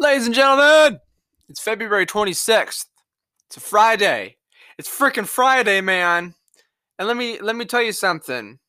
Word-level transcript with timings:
Ladies 0.00 0.26
and 0.26 0.34
gentlemen, 0.34 1.00
it's 1.48 1.60
February 1.60 2.06
26th. 2.06 2.84
It's 3.48 3.56
a 3.56 3.60
Friday. 3.60 4.36
It's 4.78 4.88
freaking 4.88 5.26
Friday, 5.26 5.80
man. 5.80 6.36
And 7.00 7.08
let 7.08 7.16
me 7.16 7.40
let 7.40 7.56
me 7.56 7.64
tell 7.64 7.82
you 7.82 7.90
something. 7.90 8.60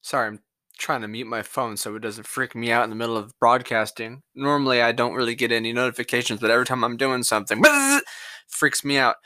Sorry, 0.00 0.28
I'm 0.28 0.38
trying 0.78 1.00
to 1.00 1.08
mute 1.08 1.26
my 1.26 1.42
phone 1.42 1.76
so 1.76 1.96
it 1.96 2.02
doesn't 2.02 2.28
freak 2.28 2.54
me 2.54 2.70
out 2.70 2.84
in 2.84 2.90
the 2.90 2.94
middle 2.94 3.16
of 3.16 3.36
broadcasting. 3.40 4.22
Normally 4.36 4.80
I 4.80 4.92
don't 4.92 5.14
really 5.14 5.34
get 5.34 5.50
any 5.50 5.72
notifications, 5.72 6.38
but 6.38 6.52
every 6.52 6.66
time 6.66 6.84
I'm 6.84 6.96
doing 6.96 7.24
something, 7.24 7.60
it 7.64 8.04
freaks 8.46 8.84
me 8.84 8.96
out. 8.96 9.16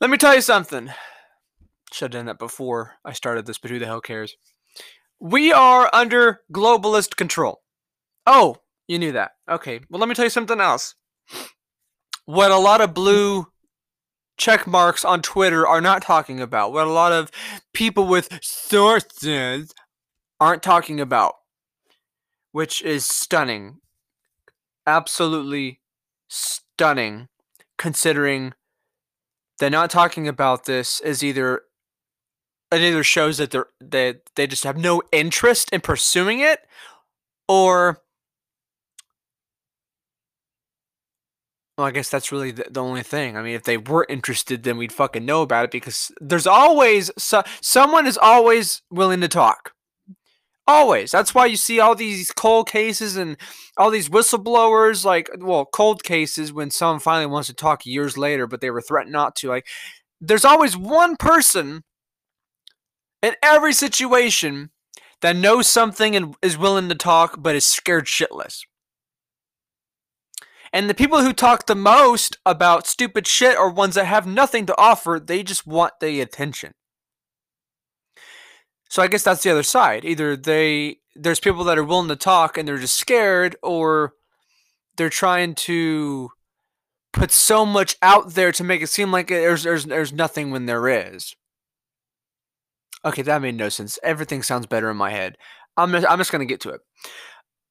Let 0.00 0.10
me 0.10 0.16
tell 0.16 0.34
you 0.34 0.40
something. 0.40 0.90
Should 1.92 2.12
have 2.12 2.18
done 2.18 2.26
that 2.26 2.40
before 2.40 2.94
I 3.04 3.12
started 3.12 3.46
this, 3.46 3.58
but 3.58 3.70
who 3.70 3.78
the 3.78 3.86
hell 3.86 4.00
cares? 4.00 4.36
We 5.20 5.52
are 5.52 5.88
under 5.92 6.40
globalist 6.52 7.14
control. 7.14 7.60
Oh, 8.30 8.58
you 8.86 8.98
knew 8.98 9.12
that. 9.12 9.32
Okay. 9.50 9.80
Well, 9.88 9.98
let 9.98 10.08
me 10.08 10.14
tell 10.14 10.26
you 10.26 10.30
something 10.30 10.60
else. 10.60 10.94
What 12.26 12.50
a 12.50 12.58
lot 12.58 12.82
of 12.82 12.92
blue 12.92 13.46
check 14.36 14.66
marks 14.66 15.02
on 15.02 15.22
Twitter 15.22 15.66
are 15.66 15.80
not 15.80 16.02
talking 16.02 16.38
about, 16.38 16.72
what 16.72 16.86
a 16.86 16.92
lot 16.92 17.10
of 17.10 17.30
people 17.72 18.06
with 18.06 18.38
sources 18.42 19.74
aren't 20.38 20.62
talking 20.62 21.00
about, 21.00 21.36
which 22.52 22.82
is 22.82 23.06
stunning. 23.06 23.78
Absolutely 24.86 25.80
stunning, 26.28 27.28
considering 27.78 28.52
they're 29.58 29.70
not 29.70 29.90
talking 29.90 30.28
about 30.28 30.66
this 30.66 31.00
is 31.00 31.24
either 31.24 31.62
it 32.70 32.82
either 32.82 33.02
shows 33.02 33.38
that 33.38 33.50
they're 33.50 33.66
they 33.80 34.16
they 34.36 34.46
just 34.46 34.64
have 34.64 34.76
no 34.76 35.02
interest 35.12 35.72
in 35.72 35.80
pursuing 35.80 36.40
it, 36.40 36.60
or 37.48 38.02
well, 41.78 41.86
I 41.86 41.92
guess 41.92 42.10
that's 42.10 42.32
really 42.32 42.50
the, 42.50 42.66
the, 42.68 42.82
only 42.82 43.04
thing. 43.04 43.36
I 43.36 43.42
mean, 43.42 43.54
if 43.54 43.62
they 43.62 43.76
were 43.76 44.04
interested, 44.08 44.64
then 44.64 44.78
we'd 44.78 44.92
fucking 44.92 45.24
know 45.24 45.42
about 45.42 45.64
it 45.64 45.70
because 45.70 46.10
there's 46.20 46.46
always 46.46 47.08
so, 47.16 47.44
someone 47.60 48.04
is 48.04 48.18
always 48.18 48.82
willing 48.90 49.20
to 49.20 49.28
talk. 49.28 49.74
Always. 50.66 51.12
That's 51.12 51.36
why 51.36 51.46
you 51.46 51.56
see 51.56 51.78
all 51.78 51.94
these 51.94 52.32
cold 52.32 52.68
cases 52.68 53.16
and 53.16 53.36
all 53.76 53.90
these 53.90 54.08
whistleblowers, 54.08 55.04
like, 55.04 55.30
well, 55.38 55.66
cold 55.66 56.02
cases 56.02 56.52
when 56.52 56.72
someone 56.72 56.98
finally 56.98 57.30
wants 57.30 57.46
to 57.46 57.54
talk 57.54 57.86
years 57.86 58.18
later, 58.18 58.48
but 58.48 58.60
they 58.60 58.70
were 58.70 58.82
threatened 58.82 59.12
not 59.12 59.36
to. 59.36 59.48
Like, 59.48 59.68
there's 60.20 60.44
always 60.44 60.76
one 60.76 61.16
person 61.16 61.84
in 63.22 63.34
every 63.40 63.72
situation 63.72 64.70
that 65.20 65.36
knows 65.36 65.70
something 65.70 66.16
and 66.16 66.34
is 66.42 66.58
willing 66.58 66.88
to 66.88 66.96
talk 66.96 67.36
but 67.38 67.54
is 67.54 67.64
scared 67.64 68.06
shitless. 68.06 68.64
And 70.72 70.88
the 70.88 70.94
people 70.94 71.22
who 71.22 71.32
talk 71.32 71.66
the 71.66 71.74
most 71.74 72.36
about 72.44 72.86
stupid 72.86 73.26
shit 73.26 73.56
are 73.56 73.70
ones 73.70 73.94
that 73.94 74.04
have 74.04 74.26
nothing 74.26 74.66
to 74.66 74.78
offer, 74.78 75.20
they 75.22 75.42
just 75.42 75.66
want 75.66 75.94
the 76.00 76.20
attention. 76.20 76.72
So 78.90 79.02
I 79.02 79.08
guess 79.08 79.22
that's 79.22 79.42
the 79.42 79.50
other 79.50 79.62
side. 79.62 80.04
Either 80.04 80.36
they 80.36 80.98
there's 81.14 81.40
people 81.40 81.64
that 81.64 81.78
are 81.78 81.84
willing 81.84 82.08
to 82.08 82.16
talk 82.16 82.56
and 82.56 82.66
they're 82.66 82.78
just 82.78 82.96
scared 82.96 83.56
or 83.62 84.12
they're 84.96 85.10
trying 85.10 85.54
to 85.54 86.30
put 87.12 87.30
so 87.30 87.66
much 87.66 87.96
out 88.02 88.34
there 88.34 88.52
to 88.52 88.64
make 88.64 88.82
it 88.82 88.88
seem 88.88 89.10
like 89.10 89.28
there's 89.28 89.64
there's 89.64 89.86
there's 89.86 90.12
nothing 90.12 90.50
when 90.50 90.66
there 90.66 90.88
is. 90.88 91.34
Okay, 93.04 93.22
that 93.22 93.42
made 93.42 93.56
no 93.56 93.68
sense. 93.68 93.98
Everything 94.02 94.42
sounds 94.42 94.66
better 94.66 94.90
in 94.90 94.96
my 94.96 95.10
head. 95.10 95.36
I'm 95.76 95.92
just, 95.92 96.06
I'm 96.10 96.18
just 96.18 96.32
going 96.32 96.40
to 96.40 96.52
get 96.52 96.60
to 96.62 96.70
it. 96.70 96.80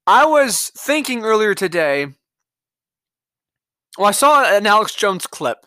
I 0.06 0.26
was 0.26 0.72
thinking 0.78 1.24
earlier 1.24 1.54
today. 1.54 2.08
Well, 3.98 4.08
I 4.08 4.12
saw 4.12 4.44
an 4.44 4.68
Alex 4.68 4.94
Jones 4.94 5.26
clip 5.26 5.66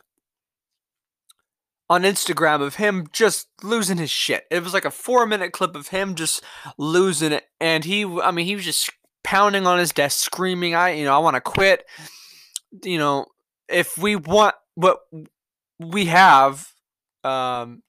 on 1.89 2.03
Instagram 2.03 2.63
of 2.63 2.77
him 2.77 3.09
just 3.13 3.49
losing 3.65 3.99
his 3.99 4.11
shit. 4.11 4.45
It 4.51 4.63
was 4.63 4.73
like 4.73 4.85
a 4.85 4.91
four 4.91 5.27
minute 5.27 5.53
clip 5.53 5.75
of 5.75 5.89
him 5.89 6.15
just 6.15 6.43
losing 6.79 7.33
it. 7.33 7.47
And 7.61 7.85
he, 7.85 8.05
I 8.05 8.31
mean, 8.31 8.47
he 8.47 8.55
was 8.55 8.65
just 8.65 8.91
pounding 9.25 9.67
on 9.67 9.81
his 9.81 9.91
desk, 9.91 10.25
screaming, 10.25 10.77
I, 10.77 10.91
you 10.91 11.05
know, 11.05 11.15
I 11.15 11.19
want 11.19 11.35
to 11.35 11.41
quit. 11.41 11.85
You 12.85 12.99
know, 12.99 13.27
if 13.69 13.99
we 13.99 14.15
want 14.15 14.55
what 14.77 15.01
we 15.81 16.05
have, 16.07 16.73
um, 17.25 17.83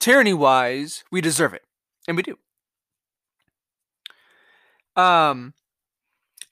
tyranny 0.00 0.32
wise, 0.32 1.04
we 1.12 1.20
deserve 1.20 1.52
it. 1.52 1.62
And 2.08 2.16
we 2.16 2.22
do. 2.22 2.38
Um, 4.96 5.52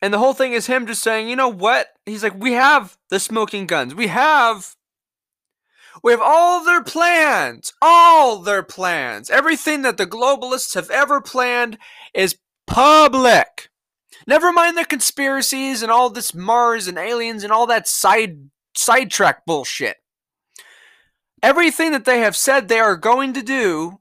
and 0.02 0.12
the 0.14 0.18
whole 0.18 0.32
thing 0.32 0.52
is 0.52 0.66
him 0.66 0.86
just 0.86 1.02
saying, 1.02 1.28
you 1.28 1.36
know 1.36 1.48
what? 1.48 1.88
He's 2.06 2.22
like, 2.22 2.38
we 2.38 2.52
have 2.52 2.96
the 3.10 3.20
smoking 3.20 3.66
guns. 3.66 3.94
We 3.94 4.06
have 4.08 4.76
we 6.02 6.12
have 6.12 6.20
all 6.22 6.64
their 6.64 6.82
plans. 6.82 7.72
All 7.82 8.38
their 8.38 8.62
plans. 8.62 9.28
Everything 9.28 9.82
that 9.82 9.98
the 9.98 10.06
globalists 10.06 10.74
have 10.74 10.90
ever 10.90 11.20
planned 11.20 11.78
is 12.14 12.38
public. 12.66 13.68
Never 14.26 14.52
mind 14.52 14.76
the 14.78 14.84
conspiracies 14.84 15.82
and 15.82 15.90
all 15.90 16.10
this 16.10 16.34
Mars 16.34 16.86
and 16.86 16.98
aliens 16.98 17.42
and 17.42 17.52
all 17.52 17.66
that 17.66 17.88
side 17.88 18.50
sidetrack 18.74 19.44
bullshit. 19.44 19.96
Everything 21.42 21.92
that 21.92 22.04
they 22.04 22.20
have 22.20 22.36
said 22.36 22.68
they 22.68 22.80
are 22.80 22.96
going 22.96 23.32
to 23.32 23.42
do, 23.42 24.00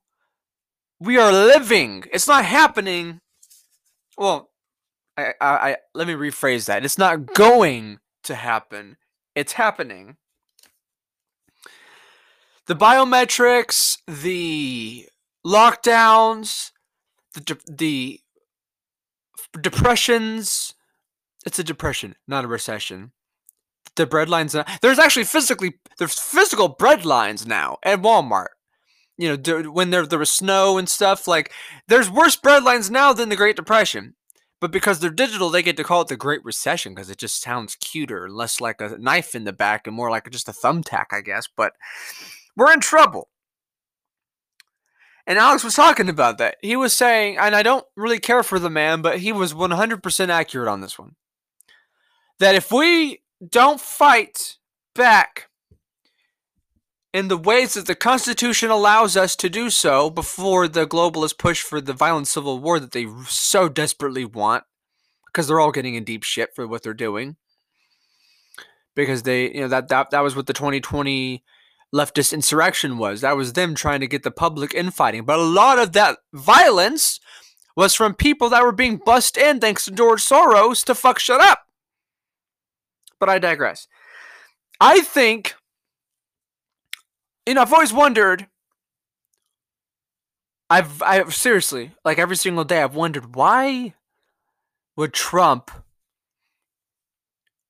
we 1.00 1.18
are 1.18 1.32
living. 1.32 2.04
It's 2.12 2.28
not 2.28 2.46
happening. 2.46 3.22
Well, 4.18 4.49
I, 5.20 5.34
I, 5.42 5.70
I 5.72 5.78
let 5.94 6.08
me 6.08 6.14
rephrase 6.14 6.66
that. 6.66 6.86
It's 6.86 6.98
not 6.98 7.34
going 7.34 8.00
to 8.24 8.36
happen. 8.36 8.98
It's 9.36 9.54
happening. 9.54 10.18
The 12.68 12.76
biometrics, 12.76 13.98
the 14.08 15.08
lockdowns, 15.46 16.72
the 17.34 17.42
de- 17.42 17.72
the 17.72 18.20
depressions. 19.60 20.74
It's 21.46 21.60
a 21.60 21.64
depression, 21.64 22.16
not 22.28 22.44
a 22.44 22.48
recession 22.48 23.14
the 24.00 24.08
bread 24.08 24.30
lines. 24.30 24.56
There's 24.82 24.98
actually 24.98 25.26
physically 25.26 25.76
there's 26.00 26.20
physical 26.20 26.70
bread 26.70 27.06
lines 27.06 27.46
now 27.46 27.78
at 27.84 28.02
Walmart. 28.02 28.48
You 29.18 29.38
know, 29.38 29.70
when 29.72 29.92
there 29.92 30.06
there 30.08 30.18
was 30.18 30.32
snow 30.32 30.78
and 30.78 30.90
stuff, 30.90 31.28
like 31.28 31.52
there's 31.88 32.10
worse 32.10 32.36
bread 32.36 32.64
lines 32.64 32.90
now 32.90 33.14
than 33.14 33.30
the 33.30 33.36
Great 33.36 33.56
Depression. 33.56 34.16
But 34.62 34.72
because 34.72 35.00
they're 35.00 35.10
digital, 35.10 35.50
they 35.50 35.64
get 35.64 35.78
to 35.78 35.84
call 35.84 36.02
it 36.02 36.10
the 36.10 36.18
Great 36.18 36.44
Recession 36.44 36.94
because 36.94 37.10
it 37.10 37.18
just 37.18 37.42
sounds 37.42 37.76
cuter, 37.76 38.30
less 38.30 38.60
like 38.60 38.82
a 38.82 38.98
knife 38.98 39.34
in 39.34 39.46
the 39.46 39.54
back 39.54 39.88
and 39.88 39.96
more 39.96 40.12
like 40.12 40.30
just 40.30 40.50
a 40.50 40.54
thumbtack, 40.54 41.06
I 41.12 41.22
guess. 41.22 41.48
But 41.48 41.74
we're 42.56 42.74
in 42.74 42.82
trouble. 42.82 43.30
And 45.26 45.38
Alex 45.38 45.64
was 45.64 45.76
talking 45.76 46.10
about 46.10 46.40
that. 46.40 46.58
He 46.62 46.76
was 46.76 46.92
saying, 46.92 47.38
and 47.38 47.56
I 47.56 47.62
don't 47.62 47.86
really 47.96 48.20
care 48.20 48.42
for 48.42 48.58
the 48.58 48.70
man, 48.70 49.02
but 49.02 49.20
he 49.20 49.32
was 49.32 49.54
100% 49.54 50.30
accurate 50.30 50.68
on 50.68 50.82
this 50.82 50.98
one. 50.98 51.16
That 52.40 52.56
if 52.56 52.72
we 52.72 53.22
don't 53.48 53.80
fight 53.80 54.58
back 54.96 55.49
in 57.14 57.28
the 57.28 57.38
ways 57.38 57.74
that 57.74 57.88
the 57.88 57.96
Constitution 57.96 58.70
allows 58.70 59.18
us 59.18 59.36
to 59.38 59.50
do 59.50 59.70
so 59.70 60.10
before 60.10 60.68
the 60.68 60.86
globalist 60.86 61.38
push 61.38 61.62
for 61.62 61.82
the 61.82 61.94
violent 61.94 62.28
civil 62.28 62.60
war 62.60 62.80
that 62.80 62.92
they 62.92 63.08
so 63.28 63.68
desperately 63.70 64.26
want, 64.26 64.64
because 65.26 65.48
they're 65.48 65.60
all 65.60 65.72
getting 65.72 65.96
in 65.96 66.04
deep 66.04 66.24
shit 66.24 66.50
for 66.56 66.68
what 66.68 66.84
they're 66.84 66.94
doing. 66.94 67.38
Because 68.96 69.24
they, 69.24 69.54
you 69.54 69.62
know, 69.62 69.68
that 69.68 69.88
that 69.90 70.10
that 70.12 70.22
was 70.22 70.36
what 70.36 70.48
the 70.48 70.54
2020 70.54 71.44
leftist 71.94 72.34
insurrection 72.34 72.98
was. 72.98 73.22
That 73.22 73.38
was 73.38 73.54
them 73.54 73.74
trying 73.76 74.02
to 74.02 74.08
get 74.08 74.24
the 74.24 74.32
public 74.32 74.74
infighting. 74.74 75.26
But 75.26 75.40
a 75.40 75.44
lot 75.44 75.80
of 75.80 75.94
that 75.94 76.20
violence 76.34 77.20
was 77.76 77.96
from 77.96 78.14
people 78.14 78.50
that 78.50 78.64
were 78.64 78.72
being 78.72 78.98
bussed 78.98 79.38
in 79.38 79.60
thanks 79.60 79.86
to 79.86 79.92
George 79.92 80.22
Soros 80.22 80.84
to 80.86 80.94
fuck 80.94 81.18
shut 81.18 81.40
up 81.42 81.66
but 83.20 83.30
I 83.30 83.38
digress. 83.38 83.88
I 84.80 85.02
think, 85.02 85.56
you 87.46 87.54
know, 87.54 87.62
I've 87.62 87.74
always 87.74 87.94
wondered. 87.94 88.48
I've, 90.70 91.02
I've 91.02 91.34
seriously, 91.34 91.92
like 92.06 92.20
every 92.20 92.36
single 92.36 92.64
day, 92.64 92.84
I've 92.84 92.96
wondered 92.96 93.36
why 93.36 93.96
would 94.96 95.14
Trump 95.14 95.72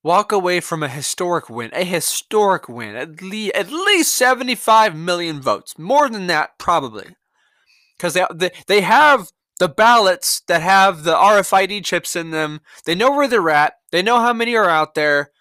walk 0.04 0.32
away 0.32 0.60
from 0.60 0.84
a 0.84 0.90
historic 0.90 1.50
win, 1.50 1.70
a 1.74 1.86
historic 1.86 2.68
win, 2.68 2.96
at 2.96 3.22
least 3.22 3.56
at 3.56 3.72
least 3.72 4.14
75 4.14 4.96
million 4.96 5.42
votes, 5.42 5.78
more 5.78 6.10
than 6.10 6.28
that 6.28 6.58
probably, 6.58 7.16
because 7.98 8.14
they, 8.16 8.26
they 8.34 8.52
they 8.68 8.82
have 8.82 9.30
the 9.60 9.70
ballots 9.70 10.42
that 10.48 10.62
have 10.62 11.04
the 11.04 11.14
RFID 11.14 11.86
chips 11.86 12.16
in 12.16 12.32
them. 12.32 12.62
They 12.86 12.96
know 12.96 13.12
where 13.12 13.28
they're 13.28 13.50
at. 13.50 13.74
They 13.92 14.02
know 14.02 14.20
how 14.20 14.34
many 14.34 14.56
are 14.56 14.70
out 14.70 14.96
there 14.96 15.32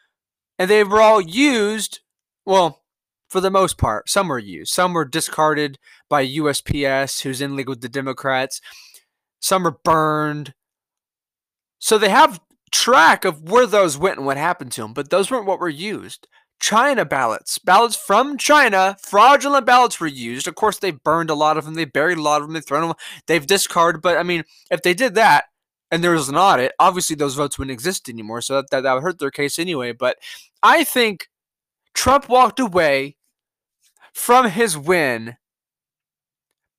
and 0.58 0.68
they 0.68 0.84
were 0.84 1.00
all 1.00 1.20
used. 1.20 2.00
Well, 2.44 2.82
for 3.28 3.40
the 3.40 3.50
most 3.50 3.78
part, 3.78 4.08
some 4.08 4.28
were 4.28 4.38
used. 4.38 4.72
Some 4.72 4.94
were 4.94 5.04
discarded 5.04 5.78
by 6.08 6.26
USPS, 6.26 7.22
who's 7.22 7.40
in 7.40 7.56
league 7.56 7.68
with 7.68 7.80
the 7.82 7.88
Democrats. 7.88 8.60
Some 9.40 9.64
were 9.64 9.78
burned. 9.84 10.54
So 11.78 11.98
they 11.98 12.08
have 12.08 12.40
track 12.72 13.24
of 13.24 13.50
where 13.50 13.66
those 13.66 13.98
went 13.98 14.16
and 14.16 14.26
what 14.26 14.36
happened 14.36 14.72
to 14.72 14.82
them, 14.82 14.92
but 14.92 15.10
those 15.10 15.30
weren't 15.30 15.46
what 15.46 15.60
were 15.60 15.68
used. 15.68 16.26
China 16.60 17.04
ballots, 17.04 17.58
ballots 17.58 17.94
from 17.94 18.36
China, 18.36 18.96
fraudulent 19.00 19.64
ballots 19.64 20.00
were 20.00 20.08
used. 20.08 20.48
Of 20.48 20.56
course, 20.56 20.78
they 20.78 20.90
burned 20.90 21.30
a 21.30 21.34
lot 21.34 21.56
of 21.56 21.64
them, 21.64 21.74
they 21.74 21.84
buried 21.84 22.18
a 22.18 22.22
lot 22.22 22.40
of 22.40 22.48
them, 22.48 22.54
they 22.54 22.60
thrown 22.60 22.88
them, 22.88 22.96
they've 23.26 23.46
discarded. 23.46 24.02
But 24.02 24.18
I 24.18 24.22
mean, 24.24 24.42
if 24.70 24.82
they 24.82 24.94
did 24.94 25.14
that 25.14 25.44
and 25.90 26.02
there 26.02 26.12
was 26.12 26.28
an 26.28 26.36
audit, 26.36 26.72
obviously 26.78 27.14
those 27.14 27.36
votes 27.36 27.58
wouldn't 27.58 27.72
exist 27.72 28.08
anymore. 28.08 28.40
So 28.40 28.56
that, 28.56 28.70
that, 28.70 28.80
that 28.82 28.94
would 28.94 29.02
hurt 29.04 29.18
their 29.18 29.30
case 29.30 29.58
anyway. 29.58 29.92
But 29.92 30.16
I 30.62 30.82
think 30.82 31.28
Trump 31.94 32.28
walked 32.28 32.58
away 32.58 33.16
from 34.18 34.50
his 34.50 34.76
win 34.76 35.36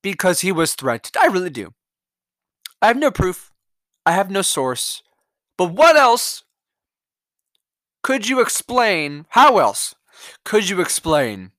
because 0.03 0.41
he 0.41 0.51
was 0.51 0.75
threatened. 0.75 1.15
I 1.19 1.27
really 1.27 1.49
do. 1.49 1.73
I 2.81 2.87
have 2.87 2.97
no 2.97 3.11
proof. 3.11 3.53
I 4.05 4.11
have 4.11 4.29
no 4.29 4.41
source. 4.41 5.01
But 5.57 5.71
what 5.71 5.95
else 5.95 6.43
could 8.03 8.27
you 8.27 8.41
explain? 8.41 9.25
How 9.29 9.57
else 9.57 9.95
could 10.43 10.69
you 10.69 10.81
explain 10.81 11.51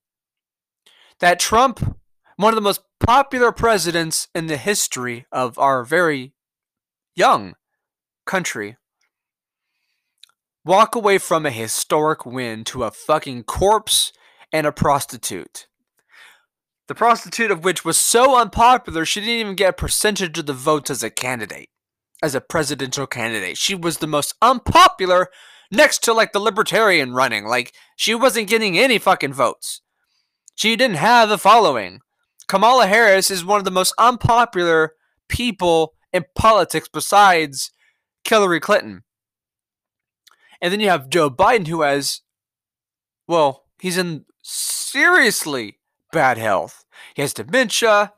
that 1.18 1.40
Trump, 1.40 1.96
one 2.36 2.52
of 2.52 2.56
the 2.56 2.60
most 2.60 2.82
popular 3.00 3.50
presidents 3.50 4.28
in 4.34 4.46
the 4.46 4.58
history 4.58 5.26
of 5.32 5.58
our 5.58 5.82
very 5.82 6.34
young 7.16 7.54
country, 8.26 8.76
walk 10.62 10.94
away 10.94 11.16
from 11.16 11.46
a 11.46 11.50
historic 11.50 12.26
win 12.26 12.64
to 12.64 12.84
a 12.84 12.90
fucking 12.90 13.44
corpse 13.44 14.12
and 14.52 14.66
a 14.66 14.72
prostitute? 14.72 15.66
The 16.90 16.96
prostitute 16.96 17.52
of 17.52 17.62
which 17.62 17.84
was 17.84 17.96
so 17.96 18.36
unpopular, 18.36 19.04
she 19.04 19.20
didn't 19.20 19.36
even 19.36 19.54
get 19.54 19.70
a 19.70 19.72
percentage 19.72 20.36
of 20.40 20.46
the 20.46 20.52
votes 20.52 20.90
as 20.90 21.04
a 21.04 21.08
candidate, 21.08 21.68
as 22.20 22.34
a 22.34 22.40
presidential 22.40 23.06
candidate. 23.06 23.56
She 23.58 23.76
was 23.76 23.98
the 23.98 24.08
most 24.08 24.34
unpopular 24.42 25.28
next 25.70 26.02
to 26.02 26.12
like 26.12 26.32
the 26.32 26.40
libertarian 26.40 27.12
running. 27.12 27.46
Like 27.46 27.74
she 27.94 28.12
wasn't 28.12 28.48
getting 28.48 28.76
any 28.76 28.98
fucking 28.98 29.34
votes. 29.34 29.82
She 30.56 30.74
didn't 30.74 30.96
have 30.96 31.30
a 31.30 31.38
following. 31.38 32.00
Kamala 32.48 32.88
Harris 32.88 33.30
is 33.30 33.44
one 33.44 33.58
of 33.60 33.64
the 33.64 33.70
most 33.70 33.94
unpopular 33.96 34.94
people 35.28 35.94
in 36.12 36.24
politics 36.34 36.88
besides 36.92 37.70
Hillary 38.28 38.58
Clinton. 38.58 39.04
And 40.60 40.72
then 40.72 40.80
you 40.80 40.88
have 40.88 41.08
Joe 41.08 41.30
Biden, 41.30 41.68
who 41.68 41.82
has, 41.82 42.22
well, 43.28 43.66
he's 43.78 43.96
in 43.96 44.24
seriously 44.42 45.78
bad 46.10 46.36
health. 46.36 46.79
He 47.14 47.22
has 47.22 47.34
dementia. 47.34 48.12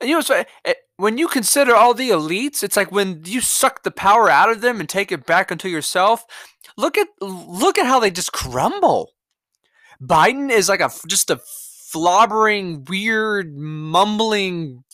And 0.00 0.10
you 0.10 0.16
know, 0.16 0.20
so 0.20 0.44
eh, 0.64 0.74
when 0.96 1.18
you 1.18 1.28
consider 1.28 1.74
all 1.74 1.94
the 1.94 2.10
elites, 2.10 2.62
it's 2.62 2.76
like 2.76 2.92
when 2.92 3.22
you 3.24 3.40
suck 3.40 3.82
the 3.82 3.90
power 3.90 4.28
out 4.28 4.50
of 4.50 4.60
them 4.60 4.80
and 4.80 4.88
take 4.88 5.12
it 5.12 5.26
back 5.26 5.50
into 5.50 5.68
yourself. 5.68 6.24
Look 6.76 6.96
at 6.96 7.08
look 7.20 7.78
at 7.78 7.86
how 7.86 8.00
they 8.00 8.10
just 8.10 8.32
crumble. 8.32 9.12
Biden 10.00 10.50
is 10.50 10.68
like 10.68 10.80
a 10.80 10.90
just 11.06 11.30
a 11.30 11.40
flobbering, 11.92 12.88
weird, 12.88 13.56
mumbling 13.56 14.84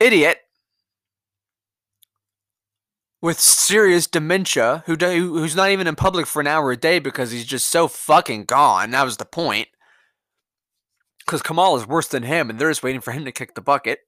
idiot 0.00 0.38
with 3.20 3.40
serious 3.40 4.06
dementia 4.06 4.84
who 4.86 4.96
who's 4.96 5.56
not 5.56 5.70
even 5.70 5.86
in 5.86 5.96
public 5.96 6.26
for 6.26 6.40
an 6.40 6.46
hour 6.46 6.70
a 6.70 6.76
day 6.76 6.98
because 6.98 7.30
he's 7.32 7.46
just 7.46 7.68
so 7.68 7.88
fucking 7.88 8.44
gone. 8.44 8.90
That 8.90 9.04
was 9.04 9.16
the 9.16 9.24
point 9.24 9.68
because 11.26 11.42
Kamal 11.42 11.76
is 11.76 11.86
worse 11.86 12.08
than 12.08 12.22
him, 12.22 12.48
and 12.48 12.58
they're 12.58 12.70
just 12.70 12.82
waiting 12.82 13.00
for 13.00 13.10
him 13.12 13.24
to 13.24 13.32
kick 13.32 13.54
the 13.54 13.60
bucket. 13.60 14.00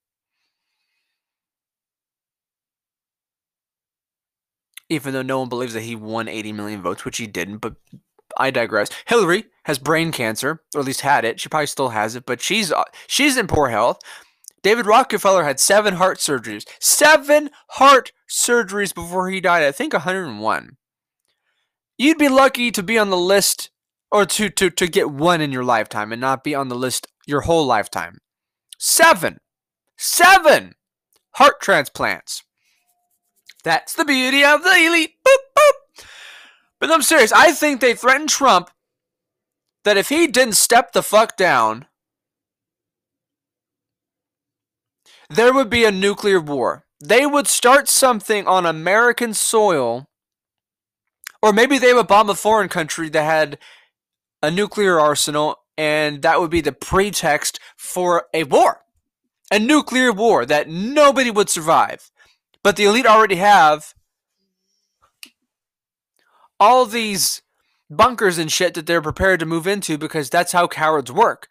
Even 4.88 5.12
though 5.12 5.23
no 5.23 5.41
one 5.41 5.49
believes 5.49 5.75
that 5.75 5.82
he 5.82 5.94
won 5.94 6.29
80 6.29 6.53
million 6.53 6.81
votes, 6.81 7.05
which 7.05 7.19
he 7.19 7.26
didn't, 7.26 7.59
but 7.59 7.75
I 8.38 8.50
digress. 8.50 8.88
Hillary 9.06 9.47
has 9.65 9.79
brain 9.79 10.12
cancer, 10.12 10.62
or 10.75 10.81
at 10.81 10.87
least 10.87 11.03
had 11.03 11.25
it. 11.25 11.41
She 11.41 11.49
probably 11.49 11.67
still 11.67 11.91
has 11.91 12.15
it, 12.15 12.25
but 12.25 12.41
she's 12.41 12.73
uh, 12.73 12.85
she's 13.06 13.37
in 13.37 13.49
poor 13.49 13.69
health. 13.69 13.99
David 14.62 14.87
Rockefeller 14.87 15.44
had 15.44 15.61
seven 15.61 15.94
heart 15.94 16.19
surgeries. 16.19 16.67
Seven 16.81 17.50
heart 17.70 18.12
surgeries 18.29 18.94
before 18.94 19.29
he 19.29 19.41
died. 19.41 19.62
I 19.62 19.73
think 19.73 19.93
101. 19.93 20.76
You'd 21.97 22.19
be 22.19 22.29
lucky 22.29 22.70
to 22.70 22.82
be 22.82 22.99
on 22.99 23.11
the 23.11 23.17
list 23.17 23.70
or 24.10 24.25
to, 24.26 24.49
to, 24.50 24.70
to 24.70 24.87
get 24.87 25.10
one 25.10 25.40
in 25.40 25.52
your 25.52 25.64
lifetime 25.64 26.12
and 26.12 26.20
not 26.20 26.44
be 26.44 26.55
on 26.55 26.69
the 26.69 26.75
list 26.75 27.06
your 27.26 27.43
whole 27.43 27.66
lifetime. 27.66 28.19
Seven, 28.78 29.38
seven 29.96 30.75
heart 31.32 31.60
transplants. 31.60 32.43
That's 33.64 33.93
the 33.93 34.05
beauty 34.05 34.44
of 34.44 34.62
the 34.62 34.75
elite. 34.75 35.14
Boop, 35.26 35.37
boop. 35.56 36.05
But 36.81 36.90
I'm 36.90 37.02
serious. 37.02 37.32
I 37.32 37.52
think 37.52 37.81
they 37.81 37.94
threatened 37.94 38.28
Trump 38.28 38.70
that 39.84 39.96
if 39.96 40.08
he 40.08 40.26
didn't 40.26 40.55
step 40.55 40.93
the 40.93 41.02
fuck 41.02 41.37
down, 41.37 41.87
there 45.28 45.52
would 45.52 45.69
be 45.69 45.84
a 45.84 45.90
nuclear 45.90 46.40
war. 46.40 46.84
They 47.05 47.26
would 47.26 47.46
start 47.46 47.88
something 47.88 48.46
on 48.46 48.66
American 48.66 49.34
soil, 49.34 50.08
or 51.43 51.52
maybe 51.52 51.78
they 51.78 51.94
would 51.94 52.06
bomb 52.06 52.31
a 52.31 52.34
foreign 52.34 52.69
country 52.69 53.08
that 53.10 53.25
had 53.25 53.58
a 54.43 54.50
nuclear 54.50 54.99
arsenal, 54.99 55.56
and 55.76 56.23
that 56.23 56.40
would 56.40 56.50
be 56.50 56.61
the 56.61 56.73
pretext 56.73 57.58
for 57.76 58.26
a 58.35 58.44
war. 58.44 58.82
A 59.50 59.58
nuclear 59.58 60.12
war 60.12 60.44
that 60.44 60.69
nobody 60.69 61.31
would 61.31 61.49
survive. 61.49 62.11
But 62.62 62.76
the 62.76 62.85
elite 62.85 63.06
already 63.06 63.37
have 63.37 63.94
all 66.61 66.85
these 66.87 67.43
bunkers 67.90 68.38
and 68.38 68.50
shit 68.50 68.75
that 68.75 68.87
they're 68.87 69.00
prepared 69.00 69.40
to 69.40 69.46
move 69.46 69.67
into 69.67 69.96
because 69.96 70.29
that's 70.29 70.52
how 70.52 70.67
cowards 70.67 71.11
work. 71.11 71.49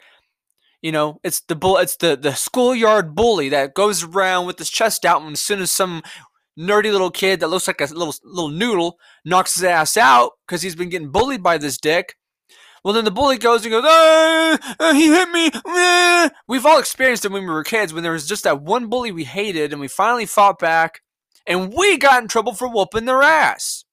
You 0.81 0.91
know, 0.91 1.19
it's 1.23 1.39
the 1.39 1.55
bull 1.55 1.77
it's 1.77 1.95
the, 1.95 2.15
the 2.15 2.35
schoolyard 2.35 3.15
bully 3.15 3.49
that 3.49 3.73
goes 3.73 4.03
around 4.03 4.45
with 4.45 4.59
his 4.59 4.69
chest 4.69 5.05
out 5.05 5.21
and 5.21 5.33
as 5.33 5.41
soon 5.41 5.59
as 5.59 5.71
some 5.71 6.03
nerdy 6.57 6.91
little 6.91 7.11
kid 7.11 7.39
that 7.39 7.47
looks 7.47 7.67
like 7.67 7.81
a 7.81 7.85
little 7.85 8.13
little 8.23 8.49
noodle 8.49 8.99
knocks 9.25 9.55
his 9.55 9.63
ass 9.63 9.97
out 9.97 10.33
because 10.45 10.61
he's 10.61 10.75
been 10.75 10.89
getting 10.89 11.11
bullied 11.11 11.41
by 11.41 11.57
this 11.57 11.77
dick, 11.77 12.15
well, 12.87 12.93
then 12.93 13.03
the 13.03 13.11
bully 13.11 13.37
goes 13.37 13.65
and 13.65 13.71
goes, 13.73 13.83
ah, 13.85 14.93
he 14.93 15.07
hit 15.07 15.29
me. 15.29 15.51
Ah. 15.65 16.31
We've 16.47 16.65
all 16.65 16.79
experienced 16.79 17.25
it 17.25 17.33
when 17.33 17.43
we 17.43 17.49
were 17.49 17.65
kids, 17.65 17.93
when 17.93 18.01
there 18.01 18.13
was 18.13 18.25
just 18.25 18.45
that 18.45 18.61
one 18.61 18.87
bully 18.87 19.11
we 19.11 19.25
hated, 19.25 19.73
and 19.73 19.81
we 19.81 19.89
finally 19.89 20.25
fought 20.25 20.57
back, 20.57 21.01
and 21.45 21.73
we 21.73 21.97
got 21.97 22.21
in 22.21 22.29
trouble 22.29 22.53
for 22.53 22.69
whooping 22.69 23.03
their 23.03 23.21
ass. 23.21 23.83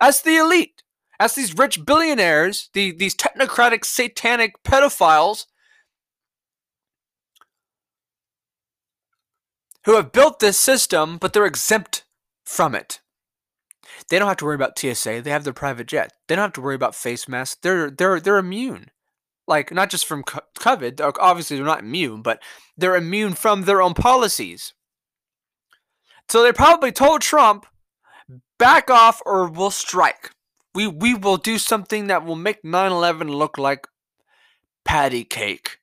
That's 0.00 0.22
the 0.22 0.36
elite. 0.36 0.84
That's 1.18 1.34
these 1.34 1.58
rich 1.58 1.84
billionaires, 1.84 2.70
the, 2.72 2.92
these 2.92 3.16
technocratic, 3.16 3.84
satanic 3.84 4.62
pedophiles 4.62 5.46
who 9.86 9.96
have 9.96 10.12
built 10.12 10.38
this 10.38 10.56
system, 10.56 11.18
but 11.18 11.32
they're 11.32 11.44
exempt 11.44 12.04
from 12.44 12.76
it. 12.76 13.00
They 14.08 14.18
don't 14.18 14.28
have 14.28 14.36
to 14.38 14.44
worry 14.44 14.54
about 14.54 14.78
TSA. 14.78 15.22
They 15.22 15.30
have 15.30 15.44
their 15.44 15.52
private 15.52 15.86
jet. 15.86 16.12
They 16.26 16.36
don't 16.36 16.44
have 16.44 16.52
to 16.54 16.60
worry 16.60 16.74
about 16.74 16.94
face 16.94 17.28
masks. 17.28 17.58
They're 17.62 17.90
they're 17.90 18.20
they're 18.20 18.38
immune. 18.38 18.90
Like 19.46 19.72
not 19.72 19.90
just 19.90 20.06
from 20.06 20.24
COVID. 20.24 21.00
Obviously, 21.18 21.56
they're 21.56 21.64
not 21.64 21.80
immune, 21.80 22.22
but 22.22 22.42
they're 22.76 22.96
immune 22.96 23.34
from 23.34 23.62
their 23.62 23.80
own 23.80 23.94
policies. 23.94 24.74
So 26.28 26.42
they 26.42 26.52
probably 26.52 26.92
told 26.92 27.22
Trump, 27.22 27.66
"Back 28.58 28.90
off, 28.90 29.22
or 29.24 29.48
we'll 29.48 29.70
strike. 29.70 30.32
We 30.74 30.86
we 30.86 31.14
will 31.14 31.38
do 31.38 31.58
something 31.58 32.08
that 32.08 32.24
will 32.24 32.36
make 32.36 32.62
9/11 32.62 33.30
look 33.30 33.56
like 33.56 33.86
patty 34.84 35.24
cake." 35.24 35.78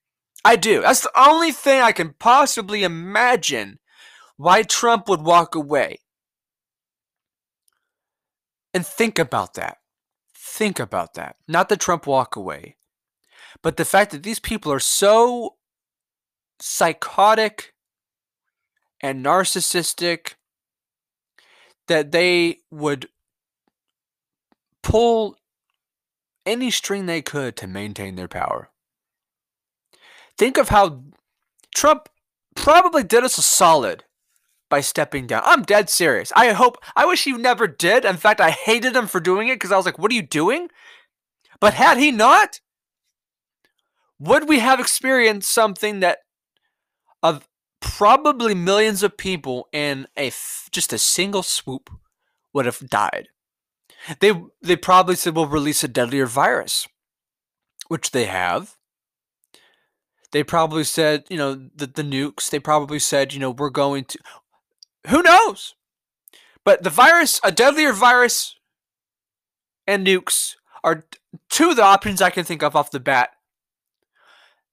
I 0.46 0.56
do. 0.58 0.82
That's 0.82 1.02
the 1.02 1.20
only 1.20 1.52
thing 1.52 1.82
I 1.82 1.92
can 1.92 2.14
possibly 2.20 2.84
imagine 2.84 3.80
why 4.38 4.62
Trump 4.62 5.10
would 5.10 5.22
walk 5.22 5.56
away. 5.56 6.02
And 8.76 8.86
think 8.86 9.18
about 9.18 9.54
that. 9.54 9.78
Think 10.36 10.82
about 10.82 11.14
that. 11.14 11.38
Not 11.48 11.70
the 11.70 11.78
Trump 11.78 12.06
walk 12.06 12.36
away, 12.36 12.76
but 13.62 13.78
the 13.78 13.86
fact 13.86 14.12
that 14.12 14.24
these 14.24 14.40
people 14.40 14.70
are 14.72 14.82
so 14.82 15.56
psychotic 16.60 17.74
and 19.02 19.26
narcissistic 19.26 20.34
that 21.88 22.12
they 22.12 22.60
would 22.70 23.08
pull 24.84 25.38
any 26.46 26.70
string 26.70 27.06
they 27.06 27.22
could 27.22 27.56
to 27.56 27.68
maintain 27.68 28.16
their 28.16 28.28
power. 28.28 28.72
Think 30.38 30.58
of 30.58 30.68
how 30.68 31.02
Trump 31.74 32.10
probably 32.56 33.04
did 33.04 33.24
us 33.24 33.38
a 33.38 33.42
solid 33.42 34.04
by 34.76 34.82
stepping 34.82 35.26
down. 35.26 35.42
I'm 35.46 35.64
dead 35.64 35.90
serious. 35.90 36.34
I 36.36 36.52
hope, 36.52 36.84
I 36.98 37.06
wish 37.06 37.24
he 37.24 37.32
never 37.32 37.66
did. 37.66 38.04
In 38.04 38.18
fact, 38.18 38.42
I 38.42 38.50
hated 38.50 38.94
him 38.94 39.08
for 39.08 39.22
doing 39.22 39.48
it 39.48 39.56
because 39.56 39.72
I 39.72 39.78
was 39.78 39.86
like, 39.86 39.98
what 39.98 40.12
are 40.12 40.16
you 40.16 40.22
doing? 40.22 40.68
But 41.62 41.76
had 41.76 41.98
he 41.98 42.12
not, 42.12 42.60
would 44.20 44.50
we 44.50 44.60
have 44.60 44.82
experienced 44.82 45.50
something 45.50 46.02
that 46.02 46.18
of 47.24 47.48
probably 47.80 48.54
millions 48.54 49.02
of 49.02 49.16
people 49.16 49.70
in 49.72 50.08
a 50.18 50.28
f- 50.28 50.68
just 50.74 50.92
a 50.92 50.98
single 50.98 51.44
swoop 51.44 51.90
would 52.54 52.66
have 52.66 52.80
died. 52.90 53.30
They 54.20 54.34
they 54.62 54.76
probably 54.76 55.16
said 55.16 55.38
we'll 55.38 55.48
release 55.48 55.86
a 55.86 55.88
deadlier 55.88 56.26
virus, 56.26 56.86
which 57.88 58.12
they 58.12 58.26
have. 58.26 58.76
They 60.32 60.44
probably 60.44 60.84
said, 60.84 61.24
you 61.30 61.38
know, 61.38 61.56
the, 61.56 61.88
the 61.88 62.04
nukes. 62.04 62.50
They 62.50 62.60
probably 62.60 63.00
said, 63.00 63.34
you 63.34 63.40
know, 63.40 63.52
we're 63.52 63.70
going 63.70 64.04
to. 64.04 64.20
Who 65.10 65.22
knows? 65.22 65.76
But 66.64 66.84
the 66.84 66.90
virus, 66.90 67.40
a 67.44 67.52
deadlier 67.52 67.94
virus, 67.94 68.56
and 69.86 70.06
nukes 70.06 70.56
are 70.84 71.06
two 71.50 71.70
of 71.70 71.76
the 71.76 71.84
options 71.84 72.22
I 72.22 72.32
can 72.32 72.44
think 72.44 72.64
of 72.64 72.76
off 72.76 72.92
the 72.92 73.00
bat. 73.00 73.30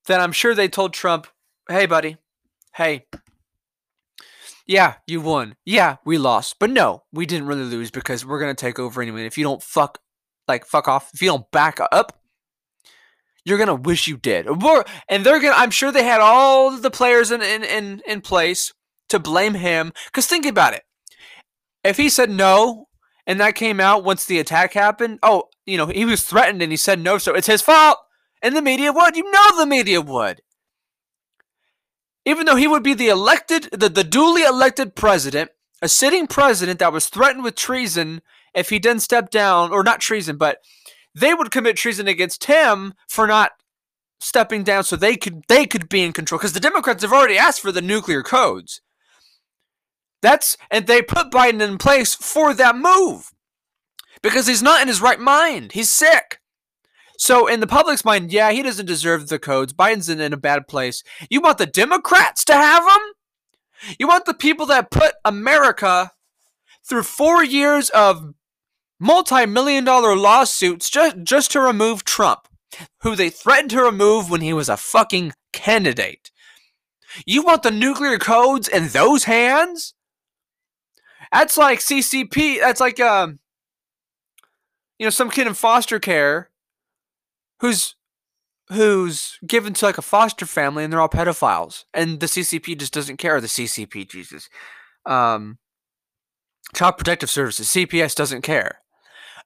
That 0.07 0.21
I'm 0.21 0.33
sure 0.33 0.55
they 0.55 0.69
told 0.69 0.95
Trump, 0.95 1.29
hey, 1.69 1.87
buddy, 1.87 2.17
hey, 2.75 3.07
yeah, 4.67 4.95
you 5.07 5.21
won. 5.21 5.57
Yeah, 5.65 5.97
we 6.05 6.19
lost. 6.19 6.57
But 6.59 6.71
no, 6.71 7.05
we 7.13 7.27
didn't 7.27 7.47
really 7.47 7.65
lose 7.65 7.91
because 7.91 8.25
we're 8.25 8.41
going 8.41 8.55
to 8.55 8.61
take 8.61 8.79
over 8.79 9.03
anyway. 9.03 9.27
If 9.27 9.37
you 9.37 9.45
don't 9.45 9.63
fuck, 9.63 9.99
like, 10.49 10.65
fuck 10.65 10.89
off, 10.89 11.11
if 11.15 11.23
you 11.23 11.29
don't 11.29 11.51
back 11.51 11.79
up, 11.93 12.19
you're 13.45 13.59
going 13.59 13.69
to 13.69 13.75
wish 13.75 14.07
you 14.07 14.17
did. 14.17 14.47
And 14.47 15.27
they're 15.27 15.41
going 15.41 15.53
to, 15.53 15.59
I'm 15.59 15.71
sure 15.71 15.93
they 15.93 16.05
had 16.05 16.21
all 16.21 16.71
the 16.71 16.91
players 16.91 17.31
in, 17.31 17.43
in, 17.43 17.65
in, 17.65 18.03
in 18.07 18.21
place 18.21 18.73
to 19.13 19.19
blame 19.19 19.55
him. 19.55 19.93
Because 20.07 20.27
think 20.27 20.45
about 20.45 20.75
it. 20.75 20.83
If 21.85 21.97
he 21.97 22.09
said 22.09 22.31
no 22.31 22.89
and 23.27 23.41
that 23.41 23.55
came 23.55 23.81
out 23.81 24.05
once 24.05 24.25
the 24.25 24.39
attack 24.39 24.75
happened, 24.75 25.21
oh, 25.23 25.45
you 25.65 25.77
know, 25.77 25.87
he 25.87 26.05
was 26.05 26.25
threatened 26.25 26.61
and 26.61 26.73
he 26.73 26.77
said 26.77 27.01
no, 27.01 27.19
so 27.19 27.35
it's 27.35 27.47
his 27.47 27.63
fault. 27.63 27.99
And 28.43 28.57
the 28.57 28.63
media 28.63 28.93
would. 28.93 29.17
You 29.17 29.31
know 29.31 29.57
the 29.57 29.67
media 29.67 30.01
would 30.01 30.43
even 32.25 32.47
though 32.47 32.57
he 32.57 32.69
would 32.69 32.83
be 32.83 32.95
the 32.95 33.09
elected, 33.09 33.69
the, 33.73 33.89
the 33.89 34.05
duly 34.05 34.43
elected 34.43 34.95
president, 34.95 35.51
a 35.81 35.89
sitting 35.89 36.27
president 36.27 36.79
that 36.79 36.93
was 36.93 37.09
threatened 37.09 37.43
with 37.43 37.55
treason 37.55 38.23
if 38.55 38.69
he 38.69 38.79
didn't 38.79 39.03
step 39.03 39.31
down, 39.31 39.73
or 39.73 39.83
not 39.83 40.01
treason, 40.01 40.37
but 40.37 40.59
they 41.15 41.35
would 41.35 41.51
commit 41.51 41.77
treason 41.77 42.07
against 42.07 42.45
him 42.45 42.95
for 43.09 43.27
not 43.27 43.53
stepping 44.21 44.63
down 44.63 44.85
so 44.85 44.95
they 44.95 45.17
could 45.17 45.43
they 45.49 45.67
could 45.67 45.89
be 45.89 46.03
in 46.03 46.13
control 46.13 46.39
because 46.39 46.53
the 46.53 46.61
Democrats 46.61 47.03
have 47.03 47.13
already 47.13 47.37
asked 47.37 47.61
for 47.61 47.73
the 47.73 47.83
nuclear 47.83 48.23
codes. 48.23 48.82
That's 50.23 50.57
and 50.71 50.87
they 50.87 51.03
put 51.03 51.31
Biden 51.31 51.61
in 51.61 51.79
place 51.79 52.15
for 52.15 52.55
that 52.55 52.77
move 52.77 53.33
because 54.23 54.47
he's 54.47 54.63
not 54.63 54.81
in 54.81 54.89
his 54.89 55.03
right 55.03 55.21
mind. 55.21 55.73
He's 55.73 55.91
sick. 55.91 56.39
So 57.19 57.47
in 57.47 57.61
the 57.61 57.67
public's 57.67 58.05
mind, 58.05 58.33
yeah, 58.33 58.51
he 58.51 58.63
doesn't 58.63 58.87
deserve 58.87 59.29
the 59.29 59.39
codes. 59.39 59.73
Biden's 59.73 60.09
in, 60.09 60.21
in 60.21 60.33
a 60.33 60.37
bad 60.39 60.67
place. 60.67 61.03
You 61.31 61.41
want 61.41 61.59
the 61.59 61.67
Democrats 61.67 62.45
to 62.47 62.55
have 62.55 62.85
them? 62.85 63.13
You 63.99 64.09
want 64.09 64.25
the 64.25 64.35
people 64.35 64.67
that 64.67 64.91
put 64.91 65.15
America 65.25 66.13
through 66.85 67.03
four 67.03 67.45
years 67.45 67.91
of 67.91 68.35
multi-million 68.99 69.85
dollar 69.85 70.17
lawsuits 70.17 70.89
just, 70.89 71.17
just 71.23 71.51
to 71.53 71.61
remove 71.61 72.05
Trump, 72.05 72.49
who 73.03 73.15
they 73.15 73.31
threatened 73.31 73.71
to 73.71 73.83
remove 73.83 74.31
when 74.31 74.41
he 74.41 74.53
was 74.53 74.69
a 74.69 74.77
fucking 74.77 75.33
candidate. 75.53 76.31
You 77.27 77.43
want 77.43 77.63
the 77.63 77.71
nuclear 77.71 78.19
codes 78.19 78.69
in 78.69 78.89
those 78.89 79.25
hands? 79.25 79.95
That's 81.33 81.57
like 81.57 81.79
CCP. 81.79 82.61
That's 82.61 82.81
like 82.81 83.01
um, 83.01 83.39
you 84.99 85.07
know, 85.07 85.11
some 85.11 85.31
kid 85.31 85.47
in 85.47 85.55
foster 85.55 85.99
care 85.99 86.51
who's 87.61 87.95
who's 88.69 89.39
given 89.47 89.73
to 89.75 89.85
like 89.87 89.99
a 89.99 90.03
foster 90.03 90.47
family 90.47 90.85
and 90.85 90.93
they're 90.93 91.01
all 91.01 91.09
pedophiles 91.09 91.85
and 91.93 92.21
the 92.21 92.27
CCP 92.27 92.79
just 92.79 92.93
doesn't 92.93 93.17
care 93.17 93.41
the 93.41 93.47
CCP 93.47 94.09
Jesus 94.09 94.49
um 95.07 95.59
Child 96.75 96.97
Protective 96.97 97.31
Services 97.31 97.69
CPS 97.69 98.15
doesn't 98.15 98.43
care 98.43 98.81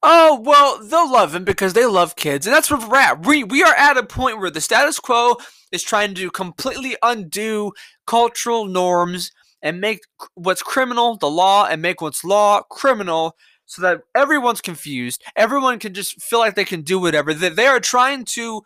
oh 0.02 0.40
well 0.44 0.78
they'll 0.86 1.10
love 1.10 1.34
him 1.34 1.44
because 1.44 1.72
they 1.72 1.86
love 1.86 2.16
kids 2.16 2.46
and 2.46 2.54
that's 2.54 2.70
where 2.70 2.78
we're 2.86 2.96
at 2.96 3.26
we, 3.26 3.42
we 3.42 3.62
are 3.62 3.74
at 3.74 3.96
a 3.96 4.02
point 4.02 4.38
where 4.38 4.50
the 4.50 4.60
status 4.60 5.00
quo 5.00 5.36
is 5.72 5.82
trying 5.82 6.14
to 6.14 6.30
completely 6.30 6.96
undo 7.02 7.72
cultural 8.06 8.66
norms 8.66 9.32
and 9.62 9.80
make 9.80 10.00
what's 10.34 10.62
criminal 10.62 11.16
the 11.16 11.30
law 11.30 11.66
and 11.66 11.82
make 11.82 12.00
what's 12.00 12.24
law 12.24 12.62
criminal 12.62 13.36
so 13.66 13.82
that 13.82 14.02
everyone's 14.14 14.60
confused. 14.60 15.22
Everyone 15.34 15.78
can 15.78 15.92
just 15.92 16.22
feel 16.22 16.38
like 16.38 16.54
they 16.54 16.64
can 16.64 16.82
do 16.82 17.00
whatever. 17.00 17.34
They, 17.34 17.66
are 17.66 17.80
trying 17.80 18.24
to 18.26 18.62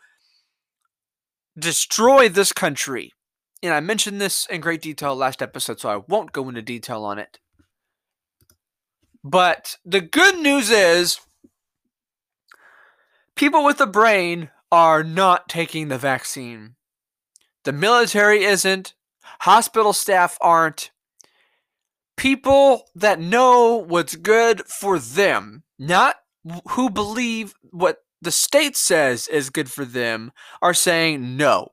destroy 1.58 2.28
this 2.28 2.52
country. 2.52 3.12
And 3.62 3.72
I 3.72 3.80
mentioned 3.80 4.20
this 4.20 4.46
in 4.46 4.60
great 4.60 4.82
detail 4.82 5.14
last 5.14 5.42
episode, 5.42 5.80
so 5.80 5.88
I 5.90 6.02
won't 6.08 6.32
go 6.32 6.48
into 6.48 6.62
detail 6.62 7.04
on 7.04 7.18
it. 7.18 7.38
But 9.22 9.76
the 9.84 10.00
good 10.00 10.38
news 10.38 10.70
is 10.70 11.20
people 13.36 13.64
with 13.64 13.80
a 13.80 13.86
brain 13.86 14.50
are 14.72 15.02
not 15.02 15.48
taking 15.48 15.88
the 15.88 15.98
vaccine. 15.98 16.76
The 17.64 17.72
military 17.72 18.44
isn't, 18.44 18.94
hospital 19.40 19.92
staff 19.92 20.36
aren't, 20.40 20.90
people 22.16 22.84
that 22.94 23.18
know 23.18 23.76
what's 23.76 24.16
good 24.16 24.66
for 24.66 24.98
them, 24.98 25.62
not 25.78 26.16
who 26.70 26.90
believe 26.90 27.54
what 27.70 27.98
the 28.20 28.30
state 28.30 28.76
says 28.76 29.26
is 29.28 29.48
good 29.48 29.70
for 29.70 29.84
them, 29.84 30.30
are 30.60 30.74
saying 30.74 31.36
no. 31.36 31.68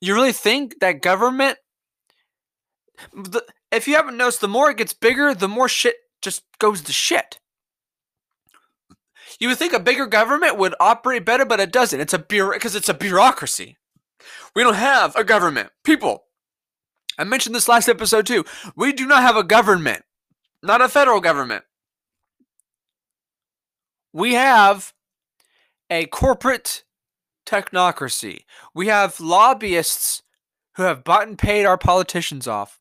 You 0.00 0.14
really 0.14 0.32
think 0.32 0.80
that 0.80 1.02
government? 1.02 1.58
The, 3.12 3.44
if 3.72 3.88
you 3.88 3.96
haven't 3.96 4.16
noticed, 4.16 4.40
the 4.40 4.48
more 4.48 4.70
it 4.70 4.76
gets 4.76 4.92
bigger, 4.92 5.34
the 5.34 5.48
more 5.48 5.68
shit 5.68 5.96
just 6.20 6.42
goes 6.58 6.82
to 6.82 6.92
shit. 6.92 7.40
You 9.40 9.48
would 9.48 9.58
think 9.58 9.72
a 9.72 9.80
bigger 9.80 10.06
government 10.06 10.58
would 10.58 10.74
operate 10.78 11.24
better, 11.24 11.44
but 11.44 11.58
it 11.58 11.72
doesn't. 11.72 12.00
It's 12.00 12.14
a 12.14 12.18
bureau 12.18 12.52
because 12.52 12.76
it's 12.76 12.88
a 12.88 12.94
bureaucracy. 12.94 13.76
We 14.54 14.62
don't 14.62 14.74
have 14.74 15.14
a 15.16 15.24
government. 15.24 15.70
People, 15.84 16.24
I 17.18 17.24
mentioned 17.24 17.54
this 17.54 17.68
last 17.68 17.88
episode 17.88 18.26
too. 18.26 18.44
We 18.76 18.92
do 18.92 19.06
not 19.06 19.22
have 19.22 19.36
a 19.36 19.44
government, 19.44 20.02
not 20.62 20.80
a 20.80 20.88
federal 20.88 21.20
government. 21.20 21.64
We 24.12 24.34
have 24.34 24.92
a 25.88 26.06
corporate 26.06 26.84
technocracy. 27.46 28.44
We 28.74 28.88
have 28.88 29.20
lobbyists 29.20 30.22
who 30.76 30.84
have 30.84 31.04
bought 31.04 31.28
and 31.28 31.38
paid 31.38 31.64
our 31.64 31.78
politicians 31.78 32.46
off, 32.46 32.80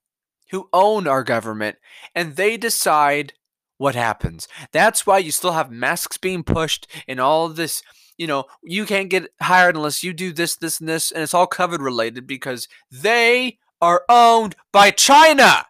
who 0.51 0.69
own 0.71 1.07
our 1.07 1.23
government, 1.23 1.77
and 2.15 2.35
they 2.35 2.57
decide 2.57 3.33
what 3.77 3.95
happens. 3.95 4.47
That's 4.71 5.07
why 5.07 5.17
you 5.17 5.31
still 5.31 5.53
have 5.53 5.71
masks 5.71 6.17
being 6.17 6.43
pushed 6.43 6.87
and 7.07 7.19
all 7.19 7.49
this. 7.49 7.81
You 8.21 8.27
know, 8.27 8.45
you 8.61 8.85
can't 8.85 9.09
get 9.09 9.33
hired 9.41 9.75
unless 9.75 10.03
you 10.03 10.13
do 10.13 10.31
this, 10.31 10.55
this, 10.55 10.79
and 10.79 10.87
this, 10.87 11.11
and 11.11 11.23
it's 11.23 11.33
all 11.33 11.47
COVID 11.47 11.79
related 11.79 12.27
because 12.27 12.67
they 12.91 13.57
are 13.81 14.03
owned 14.09 14.55
by 14.71 14.91
China. 14.91 15.65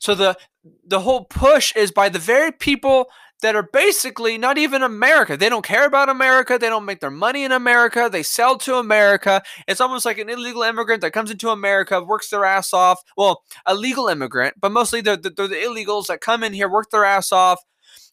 So 0.00 0.14
the 0.14 0.38
the 0.86 1.00
whole 1.00 1.26
push 1.26 1.76
is 1.76 1.92
by 1.92 2.08
the 2.08 2.18
very 2.18 2.50
people 2.50 3.10
that 3.42 3.54
are 3.54 3.68
basically 3.74 4.38
not 4.38 4.56
even 4.56 4.82
America. 4.82 5.36
They 5.36 5.50
don't 5.50 5.66
care 5.66 5.84
about 5.84 6.08
America. 6.08 6.56
They 6.58 6.70
don't 6.70 6.86
make 6.86 7.00
their 7.00 7.10
money 7.10 7.44
in 7.44 7.52
America. 7.52 8.08
They 8.10 8.22
sell 8.22 8.56
to 8.60 8.76
America. 8.76 9.42
It's 9.68 9.82
almost 9.82 10.06
like 10.06 10.16
an 10.16 10.30
illegal 10.30 10.62
immigrant 10.62 11.02
that 11.02 11.12
comes 11.12 11.30
into 11.30 11.50
America, 11.50 12.02
works 12.02 12.30
their 12.30 12.46
ass 12.46 12.72
off. 12.72 13.02
Well, 13.18 13.42
a 13.66 13.74
legal 13.74 14.08
immigrant, 14.08 14.54
but 14.58 14.72
mostly 14.72 15.02
they're, 15.02 15.18
they're 15.18 15.30
the 15.46 15.56
illegals 15.56 16.06
that 16.06 16.22
come 16.22 16.42
in 16.42 16.54
here, 16.54 16.70
work 16.70 16.88
their 16.88 17.04
ass 17.04 17.32
off, 17.32 17.60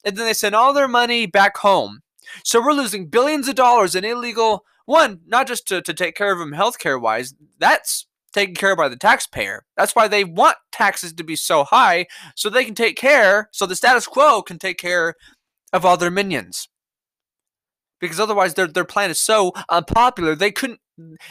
and 0.03 0.17
then 0.17 0.25
they 0.25 0.33
send 0.33 0.53
all 0.53 0.73
their 0.73 0.89
money 0.89 1.27
back 1.27 1.55
home. 1.55 2.02
So 2.43 2.61
we're 2.61 2.73
losing 2.73 3.07
billions 3.07 3.47
of 3.47 3.55
dollars 3.55 3.95
in 3.95 4.05
illegal, 4.05 4.65
one, 4.85 5.21
not 5.25 5.47
just 5.47 5.67
to, 5.69 5.81
to 5.81 5.93
take 5.93 6.15
care 6.15 6.31
of 6.31 6.39
them 6.39 6.51
healthcare 6.51 6.99
wise, 6.99 7.33
that's 7.59 8.07
taken 8.33 8.55
care 8.55 8.71
of 8.71 8.77
by 8.77 8.89
the 8.89 8.97
taxpayer. 8.97 9.65
That's 9.77 9.95
why 9.95 10.07
they 10.07 10.23
want 10.23 10.57
taxes 10.71 11.13
to 11.13 11.23
be 11.23 11.35
so 11.35 11.63
high 11.63 12.07
so 12.35 12.49
they 12.49 12.65
can 12.65 12.75
take 12.75 12.97
care, 12.97 13.49
so 13.51 13.65
the 13.65 13.75
status 13.75 14.07
quo 14.07 14.41
can 14.41 14.59
take 14.59 14.77
care 14.77 15.15
of 15.71 15.85
all 15.85 15.97
their 15.97 16.11
minions. 16.11 16.67
Because 17.99 18.19
otherwise 18.19 18.55
their 18.55 18.67
their 18.67 18.83
plan 18.83 19.09
is 19.09 19.19
so 19.19 19.53
unpopular 19.69 20.35
they 20.35 20.51
couldn't 20.51 20.79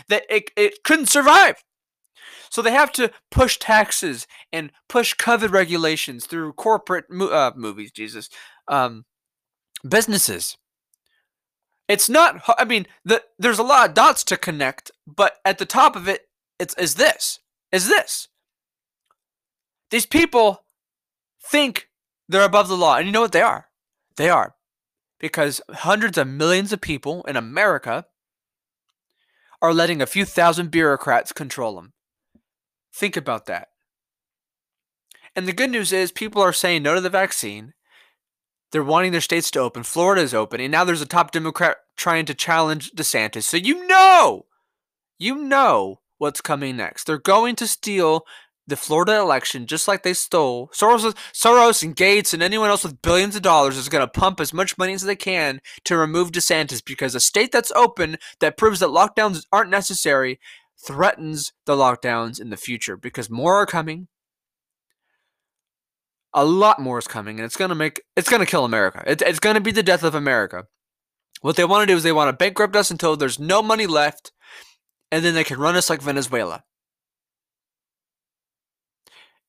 that 0.09 0.25
it, 0.31 0.51
it 0.57 0.83
couldn't 0.85 1.11
survive. 1.11 1.63
So 2.51 2.63
they 2.63 2.73
have 2.73 2.93
to 2.93 3.11
push 3.31 3.59
taxes 3.59 4.27
and 4.53 4.73
push 4.89 5.15
COVID 5.15 5.51
regulations 5.51 6.27
through 6.27 6.53
corporate 6.55 7.07
mo- 7.11 7.29
uh, 7.29 7.53
movies, 7.57 7.91
Jesus, 7.91 8.29
um, 8.69 9.05
businesses. 9.89 10.57
It's 11.89 12.09
not. 12.09 12.43
I 12.59 12.65
mean, 12.65 12.87
the, 13.05 13.23
there's 13.39 13.59
a 13.59 13.65
lot 13.65 13.89
of 13.89 13.95
dots 13.95 14.25
to 14.25 14.37
connect, 14.37 14.91
but 15.07 15.37
at 15.45 15.59
the 15.59 15.67
top 15.67 15.97
of 15.97 16.09
it 16.09 16.29
it's 16.59 16.75
is 16.77 16.95
this 16.95 17.41
is 17.73 17.89
this 17.89 18.29
these 19.91 20.07
people 20.07 20.65
think 21.43 21.89
they're 22.29 22.45
above 22.45 22.69
the 22.69 22.77
law 22.77 22.97
and 22.97 23.07
you 23.07 23.13
know 23.13 23.23
what 23.23 23.33
they 23.33 23.43
are 23.43 23.69
they 24.17 24.29
are 24.29 24.55
because 25.19 25.61
hundreds 25.71 26.17
of 26.17 26.29
millions 26.29 26.73
of 26.73 26.81
people 26.81 27.25
in 27.25 27.37
america 27.37 28.07
are 29.63 29.73
letting 29.73 30.03
a 30.03 30.07
few 30.07 30.25
thousand 30.25 30.73
bureaucrats 30.73 31.33
control 31.33 31.77
them. 31.77 31.93
Think 32.93 33.17
about 33.17 33.47
that. 33.47 33.69
And 35.37 35.47
the 35.47 35.53
good 35.53 35.71
news 35.71 35.93
is 35.93 36.11
people 36.11 36.43
are 36.43 36.53
saying 36.53 36.83
no 36.83 36.97
to 36.97 37.01
the 37.01 37.09
vaccine. 37.09 37.73
They're 38.73 38.83
wanting 38.83 39.13
their 39.13 39.21
states 39.21 39.51
to 39.53 39.61
open. 39.61 39.83
Florida 39.83 40.23
is 40.23 40.35
open. 40.35 40.61
And 40.61 40.73
now 40.73 40.85
there's 40.85 41.03
a 41.03 41.07
top 41.07 41.31
Democrat 41.31 41.77
trying 41.97 42.25
to 42.27 42.35
challenge 42.35 42.91
DeSantis. 42.93 43.45
So 43.45 43.57
you 43.57 43.87
know, 43.87 44.47
you 45.19 45.37
know 45.37 46.01
what's 46.19 46.41
coming 46.41 46.77
next. 46.77 47.05
They're 47.05 47.19
going 47.19 47.55
to 47.57 47.67
steal 47.67 48.25
the 48.67 48.77
Florida 48.77 49.19
election 49.19 49.67
just 49.67 49.89
like 49.89 50.03
they 50.03 50.15
stole. 50.15 50.69
Soros, 50.69 51.15
Soros 51.33 51.83
and 51.83 51.95
Gates 51.95 52.33
and 52.33 52.43
anyone 52.43 52.71
else 52.71 52.85
with 52.85 53.03
billions 53.03 53.37
of 53.37 53.43
dollars 53.43 53.77
is 53.77 53.89
going 53.89 54.07
to 54.07 54.21
pump 54.21 54.41
as 54.41 54.55
much 54.55 54.79
money 54.79 54.95
as 54.95 55.03
they 55.03 55.17
can 55.17 55.61
to 55.85 55.97
remove 55.97 56.33
DeSantis 56.33 56.83
because 56.85 57.15
a 57.15 57.21
state 57.21 57.53
that's 57.53 57.73
open 57.73 58.17
that 58.41 58.57
proves 58.57 58.81
that 58.81 58.89
lockdowns 58.89 59.45
aren't 59.53 59.71
necessary 59.71 60.39
threatens 60.79 61.53
the 61.67 61.77
lockdowns 61.77 62.41
in 62.41 62.51
the 62.51 62.57
future 62.57 62.97
because 62.97 63.29
more 63.29 63.57
are 63.57 63.67
coming 63.67 64.09
a 66.35 66.45
lot 66.45 66.81
more 66.81 66.99
is 66.99 67.07
coming, 67.07 67.39
and 67.39 67.45
it's 67.45 67.57
gonna 67.57 67.75
make 67.75 68.03
it's 68.17 68.29
gonna 68.29 68.47
kill 68.47 68.65
America. 68.65 69.03
It, 69.07 69.23
it's 69.23 69.41
gonna 69.41 69.61
be 69.61 69.73
the 69.73 69.83
death 69.83 70.03
of 70.03 70.15
America. 70.15 70.65
What 71.43 71.57
they 71.57 71.65
want 71.65 71.83
to 71.83 71.93
do 71.93 71.97
is 71.97 72.03
they 72.03 72.13
want 72.13 72.29
to 72.29 72.37
bankrupt 72.37 72.77
us 72.77 72.91
until 72.91 73.17
there's 73.17 73.39
no 73.39 73.63
money 73.63 73.87
left, 73.87 74.33
and 75.11 75.25
then 75.25 75.35
they 75.35 75.45
can 75.45 75.59
run 75.59 75.77
us 75.77 75.91
like 75.91 76.01
Venezuela. 76.01 76.63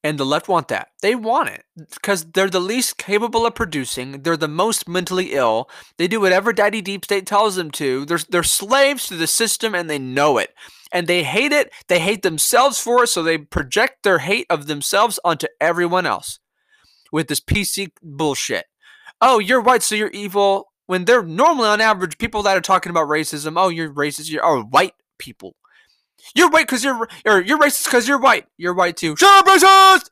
And 0.06 0.18
the 0.18 0.26
left 0.26 0.50
want 0.50 0.68
that. 0.68 0.90
They 1.02 1.16
want 1.16 1.48
it 1.50 1.64
because 1.78 2.26
they're 2.26 2.50
the 2.50 2.60
least 2.60 2.98
capable 2.98 3.46
of 3.46 3.56
producing. 3.56 4.24
They're 4.24 4.36
the 4.36 4.50
most 4.50 4.90
mentally 4.90 5.32
ill. 5.32 5.70
They 5.98 6.10
do 6.10 6.20
whatever 6.20 6.52
Daddy 6.52 6.82
Deep 6.82 7.06
State 7.06 7.26
tells 7.26 7.56
them 7.56 7.72
to. 7.72 8.04
They're, 8.04 8.20
they're 8.28 8.44
slaves 8.44 9.08
to 9.08 9.16
the 9.16 9.28
system 9.28 9.74
and 9.74 9.90
they 9.90 10.00
know 10.00 10.38
it. 10.38 10.54
And 10.92 11.08
they 11.08 11.24
hate 11.24 11.54
it. 11.54 11.72
They 11.88 12.00
hate 12.00 12.22
themselves 12.22 12.80
for 12.80 13.06
it. 13.06 13.08
So 13.08 13.24
they 13.24 13.38
project 13.38 14.04
their 14.04 14.20
hate 14.20 14.46
of 14.50 14.68
themselves 14.68 15.22
onto 15.24 15.48
everyone 15.62 16.06
else 16.06 16.40
with 17.14 17.28
this 17.28 17.40
PC 17.40 17.92
bullshit. 18.02 18.66
Oh, 19.22 19.40
you're 19.40 19.62
white, 19.62 19.84
so 19.84 19.96
you're 19.96 20.10
evil. 20.10 20.74
When 20.88 21.06
they're 21.06 21.24
normally 21.24 21.68
on 21.68 21.80
average 21.80 22.18
people 22.18 22.44
that 22.44 22.58
are 22.58 22.62
talking 22.62 22.90
about 22.90 23.08
racism, 23.08 23.54
oh, 23.56 23.70
you're 23.70 23.94
racist. 23.94 24.30
You're 24.30 24.46
oh, 24.46 24.64
white 24.64 24.96
people. 25.18 25.56
You're 26.36 26.50
white 26.50 26.66
because 26.68 26.84
you're 26.84 27.08
or 27.26 27.40
you're 27.40 27.60
racist 27.60 27.86
because 27.86 28.08
you're 28.08 28.20
white. 28.20 28.48
You're 28.58 28.74
white 28.74 28.98
too. 28.98 29.16
Shut 29.16 29.30
up, 29.30 29.46
racist. 29.46 30.10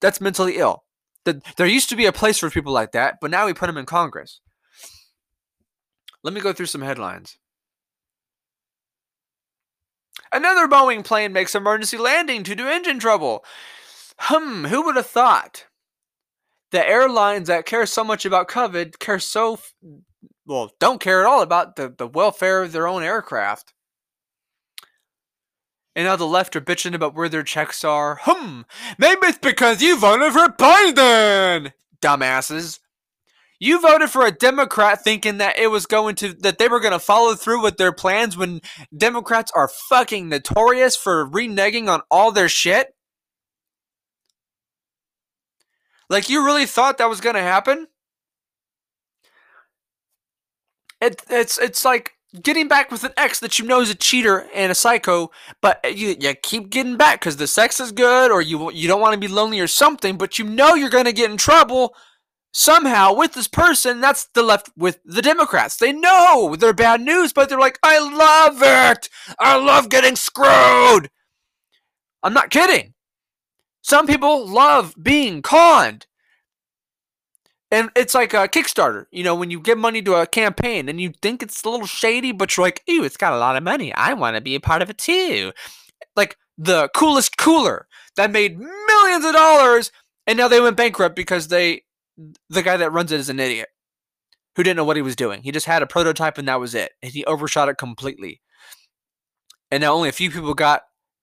That's 0.00 0.20
mentally 0.20 0.58
ill. 0.58 0.84
The, 1.24 1.40
there 1.56 1.66
used 1.66 1.88
to 1.88 1.96
be 1.96 2.06
a 2.06 2.12
place 2.12 2.38
for 2.38 2.50
people 2.50 2.72
like 2.72 2.92
that, 2.92 3.18
but 3.20 3.30
now 3.30 3.46
we 3.46 3.54
put 3.54 3.66
them 3.66 3.78
in 3.78 3.86
Congress. 3.86 4.40
Let 6.22 6.34
me 6.34 6.40
go 6.40 6.52
through 6.52 6.66
some 6.66 6.82
headlines. 6.82 7.38
Another 10.32 10.68
Boeing 10.68 11.04
plane 11.04 11.32
makes 11.32 11.54
emergency 11.54 11.96
landing 11.96 12.42
due 12.42 12.56
to 12.56 12.70
engine 12.70 12.98
trouble. 12.98 13.44
Hmm, 14.18 14.64
who 14.64 14.82
would 14.82 14.96
have 14.96 15.06
thought? 15.06 15.66
The 16.72 16.86
airlines 16.86 17.48
that 17.48 17.66
care 17.66 17.86
so 17.86 18.02
much 18.02 18.24
about 18.24 18.48
COVID 18.48 18.98
care 18.98 19.18
so 19.18 19.60
well 20.46 20.72
don't 20.80 21.00
care 21.00 21.20
at 21.20 21.26
all 21.26 21.42
about 21.42 21.76
the, 21.76 21.94
the 21.96 22.06
welfare 22.06 22.62
of 22.62 22.72
their 22.72 22.88
own 22.88 23.02
aircraft. 23.02 23.72
And 25.94 26.06
now 26.06 26.16
the 26.16 26.26
left 26.26 26.56
are 26.56 26.60
bitching 26.60 26.94
about 26.94 27.14
where 27.14 27.28
their 27.28 27.42
checks 27.42 27.84
are. 27.84 28.18
Hmm, 28.22 28.62
maybe 28.98 29.26
it's 29.26 29.38
because 29.38 29.82
you 29.82 29.98
voted 29.98 30.32
for 30.32 30.48
Biden, 30.48 31.72
dumbasses. 32.00 32.78
You 33.60 33.80
voted 33.80 34.10
for 34.10 34.26
a 34.26 34.32
Democrat 34.32 35.04
thinking 35.04 35.38
that 35.38 35.58
it 35.58 35.70
was 35.70 35.86
going 35.86 36.16
to 36.16 36.32
that 36.40 36.58
they 36.58 36.66
were 36.66 36.80
going 36.80 36.92
to 36.92 36.98
follow 36.98 37.34
through 37.34 37.62
with 37.62 37.76
their 37.76 37.92
plans 37.92 38.36
when 38.36 38.60
Democrats 38.96 39.52
are 39.54 39.68
fucking 39.68 40.28
notorious 40.28 40.96
for 40.96 41.28
reneging 41.28 41.88
on 41.88 42.00
all 42.10 42.32
their 42.32 42.48
shit. 42.48 42.96
Like 46.12 46.28
you 46.28 46.44
really 46.44 46.66
thought 46.66 46.98
that 46.98 47.08
was 47.08 47.22
going 47.22 47.36
to 47.36 47.42
happen? 47.42 47.88
It, 51.00 51.22
it's 51.30 51.58
it's 51.58 51.86
like 51.86 52.12
getting 52.42 52.68
back 52.68 52.90
with 52.90 53.02
an 53.02 53.12
ex 53.16 53.40
that 53.40 53.58
you 53.58 53.64
know 53.64 53.80
is 53.80 53.88
a 53.90 53.94
cheater 53.94 54.46
and 54.54 54.70
a 54.70 54.74
psycho, 54.74 55.30
but 55.62 55.80
you, 55.84 56.14
you 56.20 56.34
keep 56.34 56.68
getting 56.68 56.98
back 56.98 57.20
because 57.20 57.38
the 57.38 57.46
sex 57.46 57.80
is 57.80 57.92
good, 57.92 58.30
or 58.30 58.42
you 58.42 58.70
you 58.72 58.86
don't 58.86 59.00
want 59.00 59.14
to 59.14 59.18
be 59.18 59.26
lonely 59.26 59.58
or 59.58 59.66
something, 59.66 60.18
but 60.18 60.38
you 60.38 60.44
know 60.44 60.74
you're 60.74 60.90
going 60.90 61.06
to 61.06 61.14
get 61.14 61.30
in 61.30 61.38
trouble 61.38 61.94
somehow 62.52 63.14
with 63.14 63.32
this 63.32 63.48
person. 63.48 64.02
That's 64.02 64.26
the 64.34 64.42
left 64.42 64.68
with 64.76 65.00
the 65.06 65.22
Democrats. 65.22 65.78
They 65.78 65.94
know 65.94 66.56
they're 66.56 66.74
bad 66.74 67.00
news, 67.00 67.32
but 67.32 67.48
they're 67.48 67.58
like, 67.58 67.78
I 67.82 67.98
love 67.98 68.58
it. 68.62 69.08
I 69.40 69.56
love 69.56 69.88
getting 69.88 70.16
screwed. 70.16 71.08
I'm 72.22 72.34
not 72.34 72.50
kidding. 72.50 72.91
Some 73.82 74.06
people 74.06 74.46
love 74.46 74.94
being 75.00 75.42
conned. 75.42 76.06
And 77.70 77.90
it's 77.96 78.14
like 78.14 78.34
a 78.34 78.48
Kickstarter, 78.48 79.06
you 79.10 79.24
know, 79.24 79.34
when 79.34 79.50
you 79.50 79.58
give 79.58 79.78
money 79.78 80.02
to 80.02 80.14
a 80.14 80.26
campaign 80.26 80.90
and 80.90 81.00
you 81.00 81.12
think 81.22 81.42
it's 81.42 81.64
a 81.64 81.70
little 81.70 81.86
shady, 81.86 82.30
but 82.30 82.54
you're 82.54 82.66
like, 82.66 82.82
ooh, 82.90 83.02
it's 83.02 83.16
got 83.16 83.32
a 83.32 83.38
lot 83.38 83.56
of 83.56 83.62
money. 83.62 83.94
I 83.94 84.12
want 84.12 84.36
to 84.36 84.42
be 84.42 84.54
a 84.54 84.60
part 84.60 84.82
of 84.82 84.90
it 84.90 84.98
too. 84.98 85.52
Like 86.14 86.36
the 86.58 86.90
coolest 86.94 87.38
cooler 87.38 87.86
that 88.16 88.30
made 88.30 88.58
millions 88.58 89.24
of 89.24 89.32
dollars 89.32 89.90
and 90.26 90.36
now 90.36 90.48
they 90.48 90.60
went 90.60 90.76
bankrupt 90.76 91.16
because 91.16 91.48
they 91.48 91.82
the 92.50 92.62
guy 92.62 92.76
that 92.76 92.92
runs 92.92 93.10
it 93.10 93.20
is 93.20 93.30
an 93.30 93.40
idiot 93.40 93.68
who 94.54 94.62
didn't 94.62 94.76
know 94.76 94.84
what 94.84 94.96
he 94.96 95.02
was 95.02 95.16
doing. 95.16 95.42
He 95.42 95.50
just 95.50 95.66
had 95.66 95.82
a 95.82 95.86
prototype 95.86 96.36
and 96.36 96.46
that 96.48 96.60
was 96.60 96.74
it. 96.74 96.92
And 97.02 97.10
he 97.10 97.24
overshot 97.24 97.70
it 97.70 97.78
completely. 97.78 98.42
And 99.70 99.80
now 99.80 99.94
only 99.94 100.10
a 100.10 100.12
few 100.12 100.30
people 100.30 100.52
got 100.52 100.82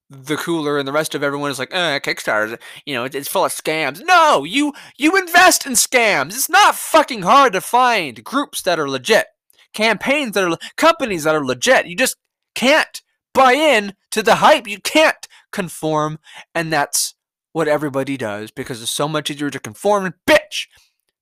the 0.10 0.38
cooler 0.38 0.78
and 0.80 0.88
the 0.88 0.92
rest 0.92 1.14
of 1.14 1.24
everyone 1.24 1.52
is 1.52 1.60
like, 1.60 1.74
uh, 1.74 2.00
Kickstarter, 2.00 2.60
you 2.86 2.96
know, 2.96 3.04
it's 3.06 3.28
full 3.28 3.46
of 3.46 3.52
scams. 3.52 4.02
No, 4.04 4.44
you 4.44 4.74
you 4.98 5.16
invest 5.16 5.66
in 5.66 5.74
scams. 5.74 6.30
It's 6.30 6.50
not 6.50 6.76
fucking 6.76 7.22
hard 7.22 7.54
to 7.54 7.62
find 7.62 8.24
groups 8.24 8.62
that 8.64 8.80
are 8.80 8.90
legit, 8.90 9.28
campaigns 9.74 10.34
that 10.34 10.44
are 10.44 10.58
companies 10.78 11.24
that 11.24 11.36
are 11.36 11.46
legit. 11.46 11.86
You 11.86 11.96
just 11.96 12.18
can't 12.56 13.02
buy 13.34 13.54
in 13.54 13.94
to 14.12 14.24
the 14.24 14.36
hype. 14.36 14.68
You 14.68 14.80
can't 14.80 15.28
conform, 15.52 16.20
and 16.56 16.74
that's 16.74 17.14
what 17.52 17.68
everybody 17.68 18.18
does 18.18 18.52
because 18.52 18.82
it's 18.82 18.92
so 18.92 19.08
much 19.08 19.30
easier 19.30 19.50
to 19.50 19.60
conform 19.60 20.06
and 20.06 20.14
bitch 20.28 20.68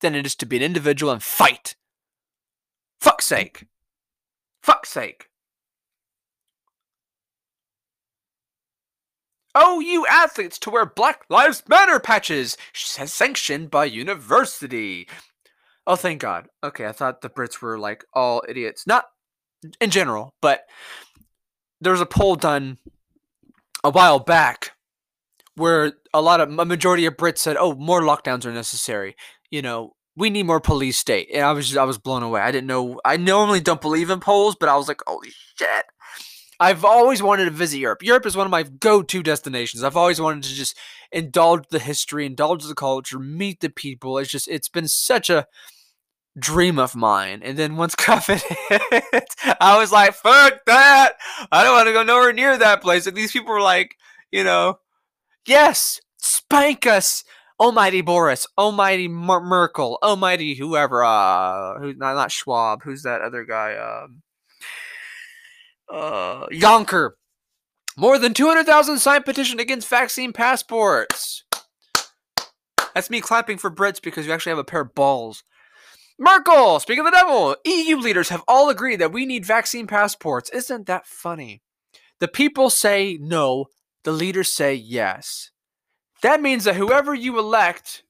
than 0.02 0.16
it 0.16 0.26
is 0.26 0.36
to 0.36 0.46
be 0.46 0.58
an 0.58 0.64
individual 0.64 1.12
and 1.12 1.24
fight. 1.24 1.76
Fuck's 3.02 3.26
sake. 3.26 3.66
Fuck's 4.62 4.90
sake. 4.90 5.30
OU 9.58 10.06
athletes 10.10 10.60
to 10.60 10.70
wear 10.70 10.86
Black 10.86 11.24
Lives 11.30 11.64
Matter 11.68 12.00
patches, 12.00 12.58
sanctioned 12.74 13.72
by 13.72 13.86
university. 13.86 15.08
Oh, 15.86 15.96
thank 15.96 16.22
God. 16.22 16.48
Okay, 16.64 16.86
I 16.86 16.92
thought 16.92 17.22
the 17.22 17.30
Brits 17.30 17.62
were 17.62 17.80
like 17.80 18.06
all 18.14 18.44
idiots. 18.48 18.86
Not 18.86 19.06
in 19.80 19.90
general, 19.90 20.34
but 20.42 20.66
there 21.82 21.92
was 21.92 22.02
a 22.02 22.06
poll 22.06 22.36
done 22.36 22.78
a 23.84 23.90
while 23.90 24.20
back 24.20 24.72
where 25.56 25.94
a 26.14 26.22
lot 26.22 26.42
of 26.42 26.50
a 26.58 26.66
majority 26.66 27.06
of 27.06 27.18
Brits 27.18 27.40
said, 27.40 27.58
"Oh, 27.58 27.74
more 27.74 28.02
lockdowns 28.02 28.46
are 28.46 28.52
necessary." 28.52 29.16
You 29.50 29.62
know, 29.62 29.96
we 30.16 30.30
need 30.30 30.44
more 30.44 30.60
police 30.60 30.98
state. 30.98 31.30
And 31.34 31.44
I 31.44 31.54
was 31.54 31.68
just, 31.68 31.78
I 31.78 31.84
was 31.86 31.98
blown 31.98 32.24
away. 32.24 32.42
I 32.42 32.52
didn't 32.52 32.68
know. 32.68 33.00
I 33.06 33.18
normally 33.18 33.62
don't 33.62 33.82
believe 33.82 34.10
in 34.10 34.20
polls, 34.20 34.56
but 34.60 34.70
I 34.70 34.76
was 34.76 34.88
like, 34.88 35.02
"Holy 35.08 35.30
shit!" 35.56 35.86
I've 36.60 36.84
always 36.84 37.22
wanted 37.22 37.46
to 37.46 37.52
visit 37.52 37.78
Europe. 37.78 38.02
Europe 38.02 38.26
is 38.26 38.36
one 38.36 38.48
of 38.48 38.52
my 38.52 38.64
go-to 38.64 39.22
destinations. 39.22 39.84
I've 39.84 39.98
always 39.98 40.20
wanted 40.20 40.44
to 40.44 40.54
just 40.54 40.78
indulge 41.12 41.66
the 41.70 41.80
history, 41.80 42.26
indulge 42.26 42.64
the 42.64 42.76
culture, 42.76 43.20
meet 43.20 43.60
the 43.60 43.70
people. 43.70 44.18
It's 44.18 44.32
just 44.32 44.48
it's 44.48 44.70
been 44.70 44.88
such 44.88 45.30
a 45.30 45.46
dream 46.38 46.80
of 46.80 46.96
mine. 46.96 47.42
And 47.44 47.58
then 47.58 47.76
once 47.76 47.96
COVID 47.96 48.42
hit, 48.42 49.58
I 49.62 49.78
was 49.78 49.92
like, 49.92 50.14
fuck 50.14 50.66
that. 50.66 51.14
I 51.52 51.64
don't 51.64 51.76
want 51.76 51.88
to 51.88 51.94
go 51.94 52.04
nowhere 52.04 52.34
near 52.34 52.58
that 52.58 52.82
place. 52.82 53.08
And 53.08 53.16
these 53.16 53.32
people 53.32 53.54
were 53.54 53.62
like, 53.62 53.96
you 54.32 54.44
know, 54.44 54.80
yes, 55.46 56.00
spank 56.18 56.86
us. 56.86 57.24
Almighty 57.60 58.02
Boris, 58.02 58.46
Almighty 58.56 59.08
Mer- 59.08 59.42
Merkel, 59.42 59.98
Almighty 60.04 60.54
whoever, 60.54 61.04
uh, 61.04 61.80
who's 61.80 61.98
not, 61.98 62.14
not 62.14 62.32
Schwab, 62.32 62.84
who's 62.84 63.02
that 63.02 63.22
other 63.22 63.46
guy, 63.46 63.76
um, 63.76 64.22
uh, 65.92 66.48
Juncker. 66.48 67.12
More 67.98 68.20
than 68.20 68.34
200,000 68.34 69.00
signed 69.00 69.26
petition 69.26 69.60
against 69.60 69.88
vaccine 69.88 70.32
passports. 70.34 71.44
That's 72.94 73.10
me 73.10 73.22
clapping 73.22 73.58
for 73.58 73.72
Brits 73.72 74.02
because 74.02 74.26
you 74.26 74.34
actually 74.34 74.52
have 74.52 74.60
a 74.60 74.64
pair 74.64 74.82
of 74.82 74.96
balls. 74.96 75.44
Merkel, 76.20 76.80
speak 76.80 76.98
of 76.98 77.06
the 77.06 77.12
devil, 77.12 77.56
EU 77.64 77.98
leaders 77.98 78.30
have 78.30 78.44
all 78.48 78.70
agreed 78.70 78.98
that 78.98 79.12
we 79.12 79.26
need 79.26 79.46
vaccine 79.46 79.86
passports. 79.86 80.50
Isn't 80.50 80.88
that 80.88 81.06
funny? 81.06 81.62
The 82.20 82.28
people 82.28 82.72
say 82.72 83.20
no, 83.22 83.68
the 84.04 84.12
leaders 84.12 84.52
say 84.52 84.74
yes. 84.74 85.52
That 86.24 86.42
means 86.42 86.64
that 86.64 86.76
whoever 86.76 87.14
you 87.14 87.38
elect 87.38 88.04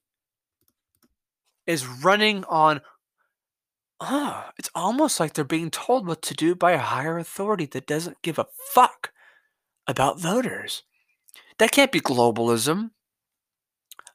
is 1.65 1.85
running 1.85 2.45
on 2.45 2.79
oh, 3.99 4.45
it's 4.57 4.69
almost 4.75 5.19
like 5.19 5.33
they're 5.33 5.43
being 5.43 5.71
told 5.71 6.07
what 6.07 6.21
to 6.23 6.33
do 6.33 6.55
by 6.55 6.71
a 6.73 6.77
higher 6.77 7.17
authority 7.17 7.65
that 7.67 7.87
doesn't 7.87 8.21
give 8.21 8.37
a 8.37 8.47
fuck 8.73 9.11
about 9.87 10.19
voters. 10.19 10.83
That 11.57 11.71
can't 11.71 11.91
be 11.91 11.99
globalism. 11.99 12.91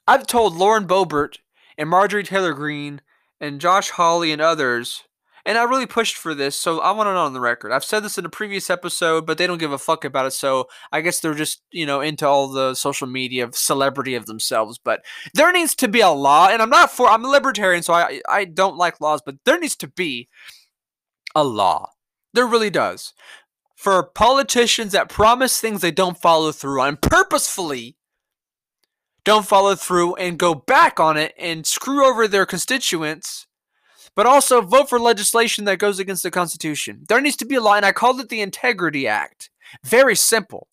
I've 0.07 0.27
told 0.27 0.55
Lauren 0.55 0.87
Boebert 0.87 1.39
and 1.77 1.89
Marjorie 1.89 2.23
Taylor 2.23 2.53
Greene 2.53 3.01
and 3.39 3.59
Josh 3.59 3.89
Hawley 3.91 4.31
and 4.31 4.41
others, 4.41 5.03
and 5.45 5.57
I 5.57 5.63
really 5.63 5.85
pushed 5.85 6.15
for 6.15 6.33
this, 6.33 6.55
so 6.55 6.79
I 6.79 6.91
want 6.91 7.09
it 7.09 7.15
on 7.15 7.33
the 7.33 7.41
record. 7.41 7.71
I've 7.71 7.83
said 7.83 8.01
this 8.01 8.17
in 8.17 8.25
a 8.25 8.29
previous 8.29 8.69
episode, 8.69 9.25
but 9.25 9.37
they 9.37 9.45
don't 9.45 9.57
give 9.57 9.73
a 9.73 9.77
fuck 9.77 10.05
about 10.05 10.25
it, 10.25 10.31
so 10.31 10.67
I 10.91 11.01
guess 11.01 11.19
they're 11.19 11.33
just, 11.33 11.61
you 11.71 11.85
know, 11.85 11.99
into 11.99 12.27
all 12.27 12.47
the 12.47 12.75
social 12.75 13.07
media 13.07 13.49
celebrity 13.51 14.15
of 14.15 14.25
themselves. 14.25 14.79
But 14.81 15.03
there 15.33 15.51
needs 15.51 15.75
to 15.75 15.87
be 15.87 15.99
a 15.99 16.09
law, 16.09 16.47
and 16.47 16.61
I'm 16.61 16.69
not 16.69 16.91
for 16.91 17.07
I'm 17.07 17.25
a 17.25 17.29
libertarian, 17.29 17.83
so 17.83 17.93
I 17.93 18.21
I 18.29 18.45
don't 18.45 18.77
like 18.77 19.01
laws, 19.01 19.21
but 19.25 19.35
there 19.43 19.59
needs 19.59 19.75
to 19.77 19.87
be 19.87 20.29
a 21.35 21.43
law. 21.43 21.89
There 22.33 22.47
really 22.47 22.69
does. 22.69 23.13
For 23.75 24.01
politicians 24.01 24.93
that 24.93 25.09
promise 25.09 25.59
things 25.59 25.81
they 25.81 25.91
don't 25.91 26.17
follow 26.17 26.53
through 26.53 26.81
on 26.81 26.97
purposefully 26.97 27.97
don't 29.25 29.45
follow 29.45 29.75
through 29.75 30.15
and 30.15 30.37
go 30.37 30.53
back 30.53 30.99
on 30.99 31.17
it 31.17 31.33
and 31.37 31.65
screw 31.65 32.05
over 32.05 32.27
their 32.27 32.45
constituents, 32.45 33.47
but 34.15 34.25
also 34.25 34.61
vote 34.61 34.89
for 34.89 34.99
legislation 34.99 35.65
that 35.65 35.79
goes 35.79 35.99
against 35.99 36.23
the 36.23 36.31
Constitution. 36.31 37.05
There 37.07 37.21
needs 37.21 37.37
to 37.37 37.45
be 37.45 37.55
a 37.55 37.63
and 37.63 37.85
I 37.85 37.91
called 37.91 38.19
it 38.19 38.29
the 38.29 38.41
Integrity 38.41 39.07
Act. 39.07 39.49
Very 39.83 40.15
simple. 40.15 40.67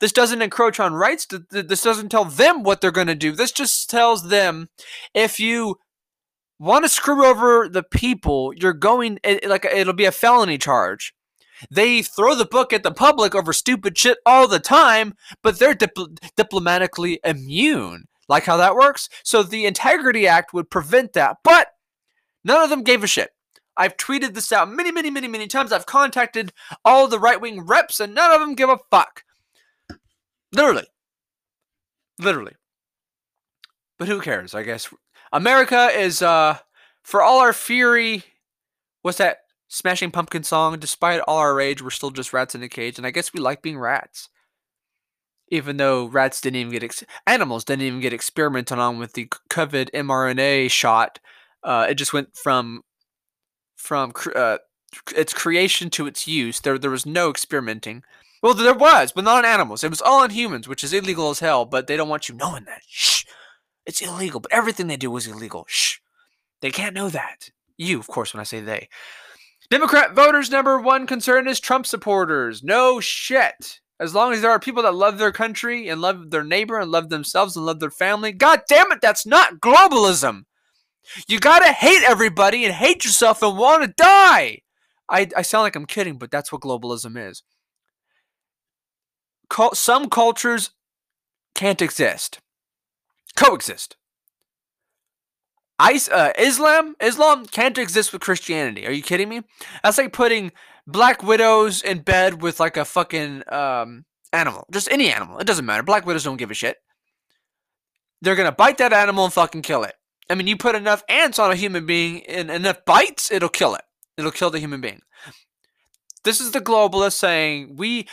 This 0.00 0.12
doesn't 0.12 0.42
encroach 0.42 0.78
on 0.78 0.94
rights. 0.94 1.26
This 1.50 1.82
doesn't 1.82 2.10
tell 2.10 2.24
them 2.24 2.62
what 2.62 2.80
they're 2.80 2.90
going 2.90 3.06
to 3.06 3.14
do. 3.14 3.32
This 3.32 3.52
just 3.52 3.88
tells 3.88 4.28
them 4.28 4.68
if 5.14 5.40
you 5.40 5.76
want 6.58 6.84
to 6.84 6.88
screw 6.88 7.24
over 7.24 7.68
the 7.68 7.82
people, 7.82 8.52
you're 8.54 8.72
going 8.72 9.18
eh, 9.24 9.38
like 9.46 9.64
it'll 9.64 9.94
be 9.94 10.04
a 10.04 10.12
felony 10.12 10.58
charge. 10.58 11.14
They 11.70 12.02
throw 12.02 12.34
the 12.34 12.44
book 12.44 12.72
at 12.72 12.82
the 12.82 12.90
public 12.90 13.34
over 13.34 13.52
stupid 13.52 13.96
shit 13.96 14.18
all 14.26 14.46
the 14.46 14.58
time, 14.58 15.14
but 15.42 15.58
they're 15.58 15.74
dipl- 15.74 16.18
diplomatically 16.36 17.18
immune. 17.24 18.04
Like 18.28 18.44
how 18.44 18.58
that 18.58 18.74
works? 18.74 19.08
So 19.22 19.42
the 19.42 19.64
Integrity 19.64 20.26
Act 20.26 20.52
would 20.52 20.68
prevent 20.68 21.14
that, 21.14 21.38
but 21.42 21.68
none 22.46 22.62
of 22.62 22.70
them 22.70 22.82
gave 22.82 23.04
a 23.04 23.06
shit. 23.06 23.30
I've 23.76 23.96
tweeted 23.98 24.32
this 24.32 24.52
out 24.52 24.70
many, 24.70 24.90
many, 24.90 25.10
many, 25.10 25.28
many 25.28 25.46
times. 25.46 25.70
I've 25.72 25.84
contacted 25.84 26.52
all 26.84 27.08
the 27.08 27.18
right 27.18 27.40
wing 27.40 27.60
reps, 27.60 28.00
and 28.00 28.14
none 28.14 28.32
of 28.32 28.40
them 28.40 28.54
give 28.54 28.70
a 28.70 28.78
fuck. 28.90 29.24
Literally. 30.52 30.86
Literally. 32.18 32.54
But 33.98 34.08
who 34.08 34.20
cares? 34.20 34.54
I 34.54 34.62
guess 34.62 34.88
America 35.32 35.88
is, 35.92 36.22
uh, 36.22 36.58
for 37.02 37.22
all 37.22 37.40
our 37.40 37.52
fury, 37.52 38.24
what's 39.02 39.18
that 39.18 39.40
Smashing 39.68 40.12
Pumpkin 40.12 40.44
song, 40.44 40.78
despite 40.78 41.20
all 41.26 41.38
our 41.38 41.54
rage, 41.54 41.82
we're 41.82 41.90
still 41.90 42.10
just 42.10 42.32
rats 42.32 42.54
in 42.54 42.62
a 42.62 42.68
cage, 42.68 42.98
and 42.98 43.06
I 43.06 43.10
guess 43.10 43.32
we 43.32 43.40
like 43.40 43.62
being 43.62 43.78
rats. 43.78 44.28
Even 45.48 45.76
though 45.76 46.06
rats 46.06 46.40
didn't 46.40 46.56
even 46.56 46.72
get 46.72 46.84
ex- 46.84 47.04
animals 47.26 47.64
didn't 47.64 47.82
even 47.82 48.00
get 48.00 48.12
experimented 48.12 48.78
on 48.78 48.98
with 48.98 49.14
the 49.14 49.26
COVID 49.50 49.90
mRNA 49.90 50.70
shot, 50.70 51.18
uh, 51.62 51.86
it 51.88 51.94
just 51.94 52.12
went 52.12 52.36
from 52.36 52.82
from 53.76 54.12
uh, 54.34 54.58
its 55.14 55.34
creation 55.34 55.90
to 55.90 56.06
its 56.06 56.26
use. 56.26 56.60
There 56.60 56.78
there 56.78 56.90
was 56.90 57.06
no 57.06 57.30
experimenting. 57.30 58.02
Well, 58.42 58.54
there 58.54 58.74
was, 58.74 59.12
but 59.12 59.24
not 59.24 59.44
on 59.44 59.50
animals. 59.50 59.82
It 59.82 59.90
was 59.90 60.02
all 60.02 60.22
on 60.22 60.30
humans, 60.30 60.68
which 60.68 60.84
is 60.84 60.92
illegal 60.92 61.30
as 61.30 61.40
hell. 61.40 61.64
But 61.64 61.86
they 61.86 61.96
don't 61.96 62.08
want 62.08 62.28
you 62.28 62.34
knowing 62.34 62.64
that. 62.64 62.82
Shh, 62.86 63.24
it's 63.86 64.00
illegal. 64.00 64.40
But 64.40 64.52
everything 64.52 64.86
they 64.86 64.96
do 64.96 65.10
was 65.10 65.26
illegal. 65.26 65.64
Shh, 65.68 65.98
they 66.60 66.70
can't 66.70 66.94
know 66.94 67.08
that. 67.08 67.50
You, 67.78 67.98
of 67.98 68.06
course, 68.06 68.32
when 68.32 68.40
I 68.40 68.44
say 68.44 68.60
they. 68.60 68.88
Democrat 69.68 70.14
voters' 70.14 70.50
number 70.50 70.78
one 70.78 71.06
concern 71.06 71.48
is 71.48 71.58
Trump 71.58 71.86
supporters. 71.86 72.62
No 72.62 73.00
shit. 73.00 73.80
As 73.98 74.14
long 74.14 74.32
as 74.32 74.42
there 74.42 74.50
are 74.50 74.60
people 74.60 74.82
that 74.82 74.94
love 74.94 75.18
their 75.18 75.32
country 75.32 75.88
and 75.88 76.00
love 76.00 76.30
their 76.30 76.44
neighbor 76.44 76.78
and 76.78 76.90
love 76.90 77.08
themselves 77.08 77.56
and 77.56 77.64
love 77.64 77.80
their 77.80 77.90
family, 77.90 78.30
god 78.30 78.62
damn 78.68 78.92
it, 78.92 79.00
that's 79.00 79.26
not 79.26 79.60
globalism. 79.60 80.42
You 81.26 81.38
gotta 81.38 81.72
hate 81.72 82.02
everybody 82.04 82.64
and 82.64 82.74
hate 82.74 83.04
yourself 83.04 83.42
and 83.42 83.56
want 83.56 83.82
to 83.82 83.94
die. 83.96 84.60
I, 85.08 85.28
I 85.36 85.42
sound 85.42 85.62
like 85.62 85.76
I'm 85.76 85.86
kidding, 85.86 86.18
but 86.18 86.30
that's 86.30 86.50
what 86.52 86.62
globalism 86.62 87.16
is. 87.16 87.42
Some 89.74 90.10
cultures 90.10 90.70
can't 91.54 91.80
exist, 91.80 92.40
coexist. 93.36 93.96
Ice, 95.78 96.08
uh, 96.08 96.32
Islam, 96.38 96.96
Islam 97.00 97.46
can't 97.46 97.76
exist 97.76 98.12
with 98.12 98.22
Christianity. 98.22 98.86
Are 98.86 98.92
you 98.92 99.02
kidding 99.02 99.28
me? 99.28 99.42
That's 99.84 99.98
like 99.98 100.12
putting 100.12 100.52
black 100.86 101.22
widows 101.22 101.82
in 101.82 102.00
bed 102.00 102.40
with 102.42 102.58
like 102.58 102.76
a 102.76 102.84
fucking 102.84 103.42
um, 103.52 104.04
animal, 104.32 104.66
just 104.72 104.90
any 104.90 105.12
animal. 105.12 105.38
It 105.38 105.46
doesn't 105.46 105.66
matter. 105.66 105.82
Black 105.82 106.06
widows 106.06 106.24
don't 106.24 106.38
give 106.38 106.50
a 106.50 106.54
shit. 106.54 106.78
They're 108.22 108.36
gonna 108.36 108.52
bite 108.52 108.78
that 108.78 108.94
animal 108.94 109.24
and 109.24 109.32
fucking 109.32 109.62
kill 109.62 109.84
it. 109.84 109.94
I 110.28 110.34
mean, 110.34 110.46
you 110.46 110.56
put 110.56 110.74
enough 110.74 111.04
ants 111.08 111.38
on 111.38 111.50
a 111.50 111.56
human 111.56 111.86
being 111.86 112.24
and 112.26 112.50
enough 112.50 112.84
bites, 112.84 113.30
it'll 113.30 113.48
kill 113.48 113.74
it. 113.74 113.82
It'll 114.16 114.30
kill 114.30 114.50
the 114.50 114.58
human 114.58 114.80
being. 114.80 115.02
This 116.24 116.40
is 116.40 116.50
the 116.50 116.60
globalist 116.60 117.14
saying 117.14 117.76
we. 117.76 118.08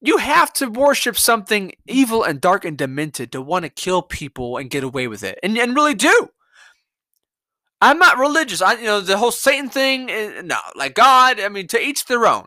You 0.00 0.18
have 0.18 0.52
to 0.54 0.68
worship 0.68 1.18
something 1.18 1.72
evil 1.88 2.22
and 2.22 2.40
dark 2.40 2.64
and 2.64 2.78
demented 2.78 3.32
to 3.32 3.42
want 3.42 3.64
to 3.64 3.68
kill 3.68 4.00
people 4.00 4.56
and 4.56 4.70
get 4.70 4.84
away 4.84 5.08
with 5.08 5.22
it, 5.24 5.38
and 5.42 5.58
and 5.58 5.74
really 5.74 5.94
do. 5.94 6.30
I'm 7.80 7.98
not 7.98 8.18
religious. 8.18 8.60
I, 8.60 8.74
you 8.74 8.84
know, 8.84 9.00
the 9.00 9.18
whole 9.18 9.30
Satan 9.30 9.68
thing. 9.68 10.10
Eh, 10.10 10.42
no, 10.44 10.58
like 10.74 10.94
God. 10.94 11.40
I 11.40 11.48
mean, 11.48 11.68
to 11.68 11.80
each 11.80 12.06
their 12.06 12.26
own. 12.26 12.46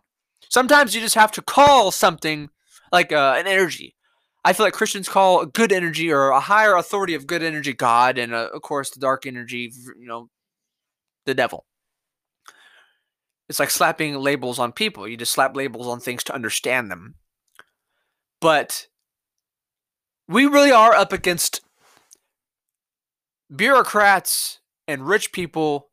Sometimes 0.50 0.94
you 0.94 1.02
just 1.02 1.16
have 1.16 1.32
to 1.34 1.42
call 1.42 1.92
something 1.92 2.50
like 2.92 3.14
uh, 3.14 3.36
an 3.38 3.48
energy. 3.48 3.96
I 4.44 4.54
feel 4.54 4.66
like 4.66 4.74
Christians 4.74 5.08
call 5.08 5.46
good 5.46 5.72
energy 5.72 6.12
or 6.12 6.30
a 6.30 6.40
higher 6.40 6.76
authority 6.76 7.14
of 7.14 7.28
good 7.28 7.44
energy 7.44 7.74
God, 7.74 8.18
and 8.18 8.34
uh, 8.34 8.50
of 8.54 8.62
course 8.62 8.90
the 8.90 9.00
dark 9.00 9.26
energy, 9.28 9.72
you 10.00 10.08
know, 10.08 10.30
the 11.26 11.36
devil. 11.36 11.66
It's 13.48 13.60
like 13.60 13.70
slapping 13.70 14.16
labels 14.16 14.60
on 14.60 14.72
people. 14.72 15.08
You 15.08 15.18
just 15.18 15.34
slap 15.34 15.56
labels 15.56 15.88
on 15.88 16.00
things 16.00 16.24
to 16.24 16.34
understand 16.34 16.90
them. 16.90 17.16
But 18.40 18.88
we 20.28 20.46
really 20.46 20.72
are 20.72 20.94
up 20.94 21.14
against 21.14 21.62
bureaucrats 23.54 24.60
and 24.88 25.06
rich 25.06 25.32
people 25.32 25.90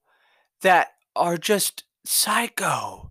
that 0.62 0.92
are 1.16 1.36
just 1.36 1.84
psycho. 2.06 3.10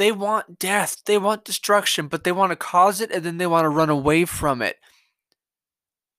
They 0.00 0.12
want 0.12 0.58
death, 0.58 1.02
they 1.04 1.18
want 1.18 1.44
destruction, 1.44 2.08
but 2.08 2.24
they 2.24 2.32
want 2.32 2.52
to 2.52 2.56
cause 2.56 3.02
it 3.02 3.10
and 3.10 3.22
then 3.22 3.36
they 3.36 3.46
want 3.46 3.66
to 3.66 3.68
run 3.68 3.90
away 3.90 4.24
from 4.24 4.62
it. 4.62 4.78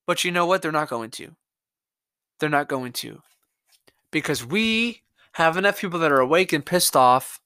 But 0.05 0.23
you 0.23 0.29
know 0.29 0.45
what? 0.45 0.61
They're 0.61 0.71
not 0.71 0.87
going 0.87 1.09
to. 1.09 1.35
They're 2.39 2.47
not 2.47 2.67
going 2.67 2.91
to. 2.91 3.23
Because 4.11 4.45
we 4.45 5.01
have 5.31 5.57
enough 5.57 5.81
people 5.81 5.97
that 5.97 6.11
are 6.11 6.19
awake 6.19 6.53
and 6.53 6.63
pissed 6.63 6.95
off 6.95 7.41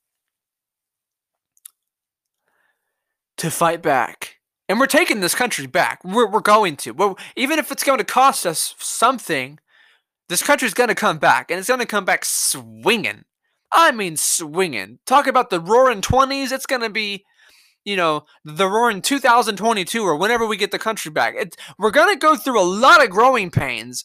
to 3.38 3.50
fight 3.50 3.80
back. 3.80 4.36
And 4.68 4.78
we're 4.78 4.84
taking 4.84 5.20
this 5.20 5.34
country 5.34 5.66
back. 5.66 6.04
We're, 6.04 6.28
we're 6.28 6.40
going 6.40 6.76
to. 6.76 6.90
We're, 6.90 7.14
even 7.34 7.58
if 7.58 7.72
it's 7.72 7.82
going 7.82 7.96
to 7.96 8.04
cost 8.04 8.44
us 8.44 8.74
something, 8.76 9.58
this 10.28 10.42
country's 10.42 10.74
going 10.74 10.88
to 10.88 10.94
come 10.94 11.16
back, 11.16 11.50
and 11.50 11.58
it's 11.58 11.68
going 11.68 11.80
to 11.80 11.86
come 11.86 12.04
back 12.04 12.26
swinging. 12.26 13.24
I 13.72 13.92
mean, 13.92 14.16
swinging. 14.16 14.98
Talk 15.06 15.26
about 15.26 15.50
the 15.50 15.60
roaring 15.60 16.00
20s. 16.00 16.52
It's 16.52 16.66
going 16.66 16.82
to 16.82 16.90
be, 16.90 17.24
you 17.84 17.96
know, 17.96 18.24
the 18.44 18.68
roaring 18.68 19.02
2022 19.02 20.02
or 20.02 20.16
whenever 20.16 20.46
we 20.46 20.56
get 20.56 20.70
the 20.70 20.78
country 20.78 21.10
back. 21.10 21.34
It, 21.36 21.56
we're 21.78 21.90
going 21.90 22.14
to 22.14 22.18
go 22.18 22.36
through 22.36 22.60
a 22.60 22.64
lot 22.64 23.02
of 23.02 23.10
growing 23.10 23.50
pains, 23.50 24.04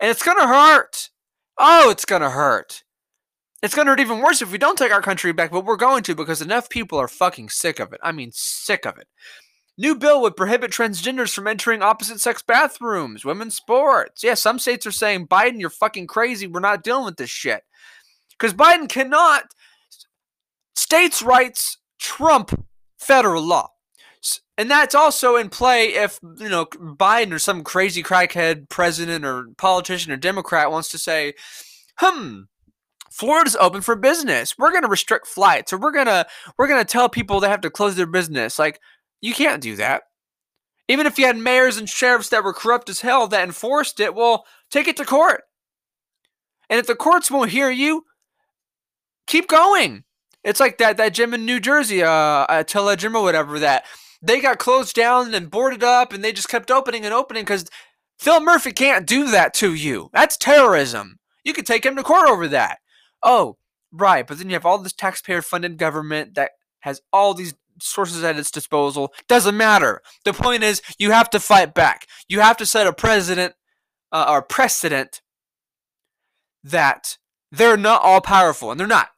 and 0.00 0.10
it's 0.10 0.22
going 0.22 0.38
to 0.38 0.46
hurt. 0.46 1.10
Oh, 1.58 1.90
it's 1.90 2.04
going 2.04 2.22
to 2.22 2.30
hurt. 2.30 2.82
It's 3.62 3.74
going 3.74 3.86
to 3.86 3.92
hurt 3.92 4.00
even 4.00 4.20
worse 4.20 4.42
if 4.42 4.50
we 4.50 4.58
don't 4.58 4.76
take 4.76 4.92
our 4.92 5.02
country 5.02 5.32
back, 5.32 5.52
but 5.52 5.64
we're 5.64 5.76
going 5.76 6.02
to 6.04 6.14
because 6.16 6.42
enough 6.42 6.68
people 6.68 6.98
are 6.98 7.08
fucking 7.08 7.50
sick 7.50 7.78
of 7.78 7.92
it. 7.92 8.00
I 8.02 8.10
mean, 8.10 8.30
sick 8.32 8.84
of 8.86 8.98
it. 8.98 9.06
New 9.78 9.94
bill 9.94 10.20
would 10.20 10.36
prohibit 10.36 10.70
transgenders 10.70 11.32
from 11.32 11.46
entering 11.46 11.80
opposite 11.80 12.20
sex 12.20 12.42
bathrooms, 12.42 13.24
women's 13.24 13.56
sports. 13.56 14.22
Yeah, 14.22 14.34
some 14.34 14.58
states 14.58 14.84
are 14.86 14.92
saying, 14.92 15.28
Biden, 15.28 15.60
you're 15.60 15.70
fucking 15.70 16.08
crazy. 16.08 16.46
We're 16.46 16.60
not 16.60 16.82
dealing 16.82 17.04
with 17.04 17.16
this 17.16 17.30
shit. 17.30 17.62
Because 18.42 18.54
Biden 18.54 18.88
cannot. 18.88 19.44
States' 20.74 21.22
rights 21.22 21.78
trump 22.00 22.66
federal 22.98 23.46
law. 23.46 23.68
And 24.58 24.68
that's 24.68 24.96
also 24.96 25.36
in 25.36 25.48
play 25.48 25.94
if, 25.94 26.18
you 26.38 26.48
know, 26.48 26.66
Biden 26.66 27.32
or 27.32 27.38
some 27.38 27.62
crazy 27.62 28.02
crackhead 28.02 28.68
president 28.68 29.24
or 29.24 29.46
politician 29.58 30.12
or 30.12 30.16
Democrat 30.16 30.72
wants 30.72 30.88
to 30.88 30.98
say, 30.98 31.34
hmm, 31.98 32.40
Florida's 33.12 33.56
open 33.56 33.80
for 33.80 33.94
business. 33.94 34.58
We're 34.58 34.70
going 34.70 34.82
to 34.82 34.88
restrict 34.88 35.28
flights 35.28 35.72
or 35.72 35.78
we're 35.78 35.92
going 35.92 36.06
to 36.06 36.26
we're 36.58 36.68
going 36.68 36.84
to 36.84 36.92
tell 36.92 37.08
people 37.08 37.38
they 37.38 37.48
have 37.48 37.60
to 37.60 37.70
close 37.70 37.94
their 37.94 38.06
business. 38.06 38.58
Like 38.58 38.80
you 39.20 39.34
can't 39.34 39.62
do 39.62 39.76
that. 39.76 40.02
Even 40.88 41.06
if 41.06 41.16
you 41.16 41.26
had 41.26 41.36
mayors 41.36 41.76
and 41.76 41.88
sheriffs 41.88 42.30
that 42.30 42.42
were 42.42 42.52
corrupt 42.52 42.88
as 42.88 43.00
hell 43.02 43.28
that 43.28 43.44
enforced 43.44 44.00
it, 44.00 44.14
well, 44.16 44.46
take 44.70 44.88
it 44.88 44.96
to 44.96 45.04
court. 45.04 45.42
And 46.68 46.80
if 46.80 46.86
the 46.88 46.96
courts 46.96 47.30
won't 47.30 47.50
hear 47.50 47.70
you, 47.70 48.04
keep 49.26 49.48
going. 49.48 50.04
It's 50.44 50.60
like 50.60 50.78
that 50.78 50.96
that 50.96 51.14
gym 51.14 51.34
in 51.34 51.46
New 51.46 51.60
Jersey, 51.60 52.02
uh, 52.02 52.46
Attila 52.48 52.96
Gym 52.96 53.16
or 53.16 53.22
whatever. 53.22 53.58
That 53.58 53.84
they 54.20 54.40
got 54.40 54.58
closed 54.58 54.94
down 54.94 55.34
and 55.34 55.50
boarded 55.50 55.82
up, 55.82 56.12
and 56.12 56.22
they 56.22 56.32
just 56.32 56.48
kept 56.48 56.70
opening 56.70 57.04
and 57.04 57.14
opening 57.14 57.42
because 57.42 57.66
Phil 58.18 58.40
Murphy 58.40 58.72
can't 58.72 59.06
do 59.06 59.30
that 59.30 59.54
to 59.54 59.74
you. 59.74 60.10
That's 60.12 60.36
terrorism. 60.36 61.18
You 61.44 61.52
could 61.52 61.66
take 61.66 61.84
him 61.84 61.96
to 61.96 62.02
court 62.02 62.28
over 62.28 62.48
that. 62.48 62.78
Oh, 63.22 63.56
right. 63.92 64.26
But 64.26 64.38
then 64.38 64.48
you 64.48 64.54
have 64.54 64.66
all 64.66 64.78
this 64.78 64.92
taxpayer-funded 64.92 65.76
government 65.76 66.34
that 66.34 66.52
has 66.80 67.00
all 67.12 67.34
these 67.34 67.54
sources 67.80 68.22
at 68.22 68.38
its 68.38 68.50
disposal. 68.50 69.12
Doesn't 69.28 69.56
matter. 69.56 70.02
The 70.24 70.32
point 70.32 70.62
is, 70.62 70.82
you 70.98 71.10
have 71.10 71.30
to 71.30 71.40
fight 71.40 71.74
back. 71.74 72.06
You 72.28 72.40
have 72.40 72.56
to 72.58 72.66
set 72.66 72.86
a 72.86 72.92
president 72.92 73.54
uh, 74.12 74.26
or 74.28 74.42
precedent 74.42 75.20
that 76.62 77.18
they're 77.52 77.76
not 77.76 78.02
all 78.02 78.22
powerful, 78.22 78.70
and 78.70 78.80
they're 78.80 78.86
not. 78.86 79.10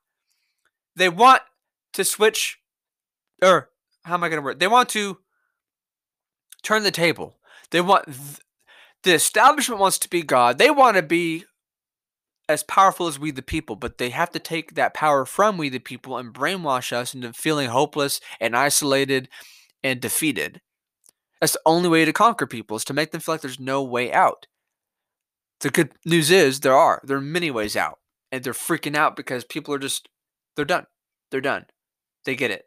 They 0.97 1.09
want 1.09 1.43
to 1.95 2.05
switch, 2.05 2.59
or 3.41 3.71
how 4.03 4.15
am 4.15 4.25
I 4.25 4.29
going 4.29 4.39
to 4.39 4.45
word? 4.45 4.59
They 4.59 4.67
want 4.67 4.89
to 4.91 5.19
turn 6.63 6.83
the 6.83 6.91
table. 6.91 7.39
They 7.71 7.81
want 7.81 8.07
th- 8.07 8.41
the 9.05 9.15
establishment 9.15 9.81
wants 9.81 9.99
to 10.01 10.11
be 10.11 10.23
God. 10.23 10.59
They 10.59 10.71
want 10.71 10.97
to 10.97 11.03
be 11.03 11.45
as 12.49 12.63
powerful 12.65 13.07
as 13.07 13.19
we 13.19 13.31
the 13.31 13.43
people, 13.43 13.77
but 13.77 13.99
they 13.99 14.11
have 14.11 14.31
to 14.31 14.39
take 14.39 14.75
that 14.75 14.95
power 14.95 15.25
from 15.25 15.57
we 15.57 15.69
the 15.69 15.79
people 15.79 16.19
and 16.19 16.35
brainwash 16.35 16.93
us 16.93 17.15
into 17.15 17.33
feeling 17.33 17.71
hopeless 17.71 18.21
and 18.41 18.57
isolated 18.57 19.29
and 19.83 20.01
defeated. 20.01 20.61
That's 21.41 21.53
the 21.53 21.61
only 21.65 21.89
way 21.89 22.05
to 22.05 22.13
conquer 22.13 22.47
people 22.47 22.77
is 22.77 22.85
to 22.87 22.95
make 22.95 23.13
them 23.13 23.21
feel 23.21 23.35
like 23.35 23.43
there's 23.43 23.61
no 23.61 23.83
way 23.83 24.13
out. 24.13 24.47
The 25.61 25.71
good 25.71 25.93
news 26.05 26.31
is 26.31 26.61
there 26.61 26.75
are. 26.75 27.01
There 27.05 27.17
are 27.17 27.23
many 27.23 27.51
ways 27.51 27.77
out. 27.77 27.99
And 28.33 28.43
they're 28.43 28.53
freaking 28.53 28.97
out 28.97 29.17
because 29.17 29.45
people 29.45 29.73
are 29.75 29.79
just 29.79 30.09
they're 30.57 30.65
done. 30.65 30.87
They're 31.31 31.41
done. 31.41 31.67
They 32.25 32.37
get 32.37 32.51
it. 32.51 32.65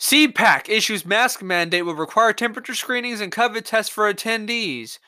CPAC 0.00 0.68
issues 0.68 1.04
mask 1.04 1.42
mandate 1.42 1.84
will 1.84 1.94
require 1.94 2.32
temperature 2.32 2.74
screenings 2.74 3.20
and 3.20 3.32
COVID 3.32 3.64
tests 3.64 3.92
for 3.92 4.12
attendees. 4.12 4.98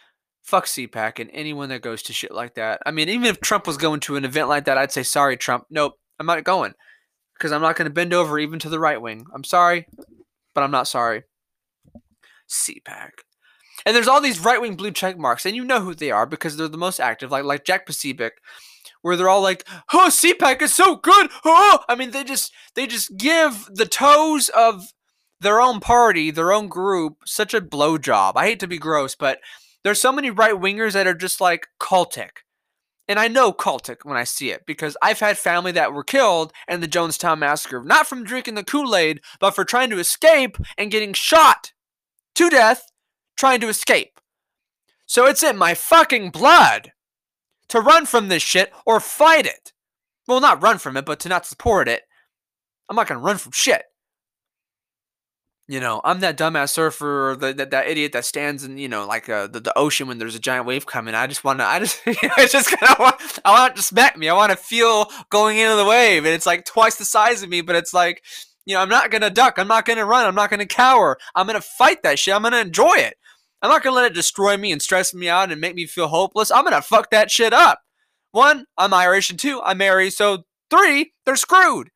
Fuck 0.43 0.67
CPAC 0.67 1.21
and 1.21 1.31
anyone 1.33 1.69
that 1.69 1.83
goes 1.83 2.03
to 2.03 2.13
shit 2.13 2.33
like 2.33 2.55
that. 2.55 2.81
I 2.85 2.91
mean, 2.91 3.09
even 3.09 3.27
if 3.27 3.41
Trump 3.41 3.67
was 3.67 3.77
going 3.77 4.01
to 4.01 4.17
an 4.17 4.25
event 4.25 4.49
like 4.49 4.65
that, 4.65 4.79
I'd 4.79 4.91
say, 4.91 5.05
sorry, 5.05 5.37
Trump. 5.37 5.67
Nope, 5.71 5.95
I'm 6.19 6.27
not 6.27 6.43
going. 6.45 6.75
Because 7.35 7.53
I'm 7.53 7.63
not 7.63 7.77
going 7.77 7.87
to 7.87 7.95
bend 7.95 8.13
over 8.13 8.39
even 8.39 8.59
to 8.61 8.69
the 8.69 8.81
right 8.81 9.01
wing. 9.01 9.27
I'm 9.33 9.45
sorry, 9.45 9.87
but 10.55 10.65
I'm 10.65 10.71
not 10.73 10.89
sorry. 10.89 11.23
CPAC. 12.51 13.11
And 13.87 13.97
there's 13.97 14.09
all 14.09 14.21
these 14.21 14.41
right 14.41 14.61
wing 14.61 14.75
blue 14.75 14.91
check 14.91 15.17
marks, 15.17 15.47
and 15.47 15.57
you 15.57 15.65
know 15.65 15.81
who 15.81 15.95
they 15.95 16.11
are 16.11 16.27
because 16.27 16.57
they're 16.57 16.69
the 16.69 16.77
most 16.77 17.01
active, 17.01 17.31
like 17.31 17.45
like 17.45 17.65
Jack 17.65 17.87
Posobiec, 17.87 18.33
where 19.03 19.17
they're 19.17 19.29
all 19.29 19.43
like, 19.43 19.67
"Oh, 19.93 20.09
CPAC 20.11 20.63
is 20.63 20.75
so 20.75 20.97
good." 20.97 21.31
Oh, 21.45 21.81
I 21.89 21.95
mean, 21.95 22.11
they 22.11 22.25
just 22.25 22.53
they 22.75 22.87
just 22.87 23.17
give 23.17 23.69
the 23.73 23.87
toes 23.87 24.49
of 24.51 24.93
their 25.41 25.61
own 25.61 25.81
party, 25.81 26.31
their 26.31 26.53
own 26.53 26.69
group, 26.69 27.19
such 27.27 27.55
a 27.55 27.61
blowjob. 27.61 28.33
I 28.37 28.47
hate 28.47 28.61
to 28.61 28.67
be 28.67 28.79
gross, 28.79 29.15
but 29.15 29.41
there's 29.83 30.01
so 30.01 30.13
many 30.13 30.31
right 30.31 30.55
wingers 30.55 30.93
that 30.93 31.07
are 31.07 31.15
just 31.15 31.41
like 31.41 31.69
cultic. 31.81 32.45
And 33.09 33.19
I 33.19 33.27
know 33.27 33.53
cultic 33.53 34.05
when 34.05 34.17
I 34.17 34.25
see 34.25 34.51
it 34.51 34.63
because 34.67 34.97
I've 35.03 35.19
had 35.19 35.37
family 35.37 35.73
that 35.73 35.93
were 35.93 36.05
killed 36.05 36.53
in 36.69 36.81
the 36.81 36.87
Jonestown 36.87 37.41
massacre, 37.41 37.83
not 37.83 38.07
from 38.07 38.23
drinking 38.23 38.55
the 38.55 38.63
Kool 38.63 38.95
Aid, 38.95 39.21
but 39.41 39.53
for 39.53 39.65
trying 39.65 39.91
to 39.91 39.99
escape 39.99 40.57
and 40.79 40.93
getting 40.93 41.13
shot 41.13 41.73
to 42.37 42.49
death 42.51 42.85
trying 43.37 43.61
to 43.61 43.69
escape. 43.69 44.21
So 45.07 45.27
it's 45.27 45.43
in 45.43 45.57
my 45.57 45.75
fucking 45.75 46.31
blood 46.31 46.93
to 47.71 47.81
run 47.81 48.07
from 48.07 48.29
this 48.29 48.43
shit 48.43 48.73
or 48.87 49.01
fight 49.01 49.47
it. 49.47 49.73
Well, 50.29 50.41
not 50.41 50.63
run 50.63 50.79
from 50.79 50.97
it, 50.97 51.05
but 51.05 51.19
to 51.21 51.29
not 51.29 51.47
support 51.47 51.89
it. 51.89 52.03
I'm 52.89 52.97
not 52.97 53.09
gonna 53.09 53.21
run 53.21 53.39
from 53.39 53.53
shit. 53.53 53.83
You 55.67 55.79
know, 55.79 56.01
I'm 56.03 56.19
that 56.21 56.37
dumbass 56.37 56.71
surfer, 56.71 57.31
or 57.31 57.37
the, 57.37 57.53
that, 57.53 57.71
that 57.71 57.87
idiot 57.87 58.11
that 58.13 58.25
stands 58.25 58.65
in, 58.65 58.77
you 58.77 58.89
know, 58.89 59.07
like 59.07 59.29
uh, 59.29 59.47
the, 59.47 59.61
the 59.61 59.79
ocean 59.79 60.09
when 60.09 60.19
there's 60.19 60.35
a 60.35 60.41
giant 60.41 60.67
wave 60.67 60.85
coming. 60.85 61.15
I 61.15 61.29
just 61.29 61.45
want 61.45 61.61
to, 61.61 61.65
I 61.65 61.79
just, 61.79 62.01
I 62.07 62.47
just 62.47 62.77
kind 62.77 62.93
of 62.93 62.99
want, 62.99 63.39
I 63.45 63.53
want 63.53 63.75
it 63.75 63.77
to 63.77 63.83
smack 63.83 64.19
me. 64.19 64.29
I 64.29 64.35
want 64.35 64.51
to 64.51 64.57
feel 64.57 65.07
going 65.31 65.59
into 65.59 65.77
the 65.77 65.85
wave, 65.85 66.25
and 66.25 66.35
it's 66.35 66.47
like 66.47 66.65
twice 66.65 66.97
the 66.97 67.05
size 67.05 67.45
of 67.45 67.49
me, 67.49 67.61
but 67.61 67.77
it's 67.77 67.95
like, 67.95 68.25
you 68.67 68.75
know, 68.75 68.81
I'm 68.81 68.89
not 68.89 69.13
gonna 69.13 69.31
duck. 69.31 69.61
I'm 69.61 69.69
not 69.69 69.85
gonna 69.85 70.05
run. 70.05 70.27
I'm 70.27 70.35
not 70.35 70.51
gonna 70.51 70.67
cower. 70.67 71.17
I'm 71.37 71.47
gonna 71.47 71.61
fight 71.61 72.03
that 72.03 72.19
shit. 72.19 72.35
I'm 72.35 72.43
gonna 72.43 72.59
enjoy 72.59 72.95
it. 72.97 73.15
I'm 73.63 73.71
not 73.71 73.83
gonna 73.83 73.97
let 73.97 74.07
it 74.07 74.15
destroy 74.15 74.57
me 74.57 74.73
and 74.73 74.81
stress 74.81 75.13
me 75.13 75.29
out 75.29 75.53
and 75.53 75.61
make 75.61 75.75
me 75.75 75.87
feel 75.87 76.09
hopeless. 76.09 76.51
I'm 76.51 76.65
gonna 76.65 76.83
fuck 76.83 77.11
that 77.11 77.31
shit 77.31 77.53
up. 77.53 77.83
One, 78.33 78.65
I'm 78.79 78.95
Irish, 78.95 79.31
and 79.31 79.39
two, 79.39 79.61
I'm 79.63 79.79
married. 79.79 80.13
So 80.13 80.45
three, 80.71 81.13
they're 81.27 81.37
screwed. 81.37 81.91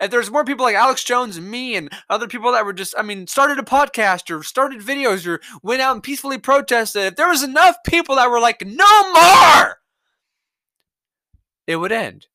If 0.00 0.10
there's 0.10 0.30
more 0.30 0.44
people 0.44 0.64
like 0.64 0.76
Alex 0.76 1.04
Jones 1.04 1.36
and 1.36 1.50
me 1.50 1.76
and 1.76 1.90
other 2.08 2.26
people 2.26 2.52
that 2.52 2.64
were 2.64 2.72
just, 2.72 2.94
I 2.96 3.02
mean, 3.02 3.26
started 3.26 3.58
a 3.58 3.62
podcast 3.62 4.34
or 4.34 4.42
started 4.42 4.80
videos 4.80 5.26
or 5.26 5.40
went 5.62 5.82
out 5.82 5.94
and 5.94 6.02
peacefully 6.02 6.38
protested, 6.38 7.02
if 7.02 7.16
there 7.16 7.28
was 7.28 7.42
enough 7.42 7.76
people 7.84 8.16
that 8.16 8.30
were 8.30 8.40
like, 8.40 8.64
no 8.64 9.12
more, 9.12 9.78
it 11.66 11.76
would 11.76 11.92
end. 11.92 12.28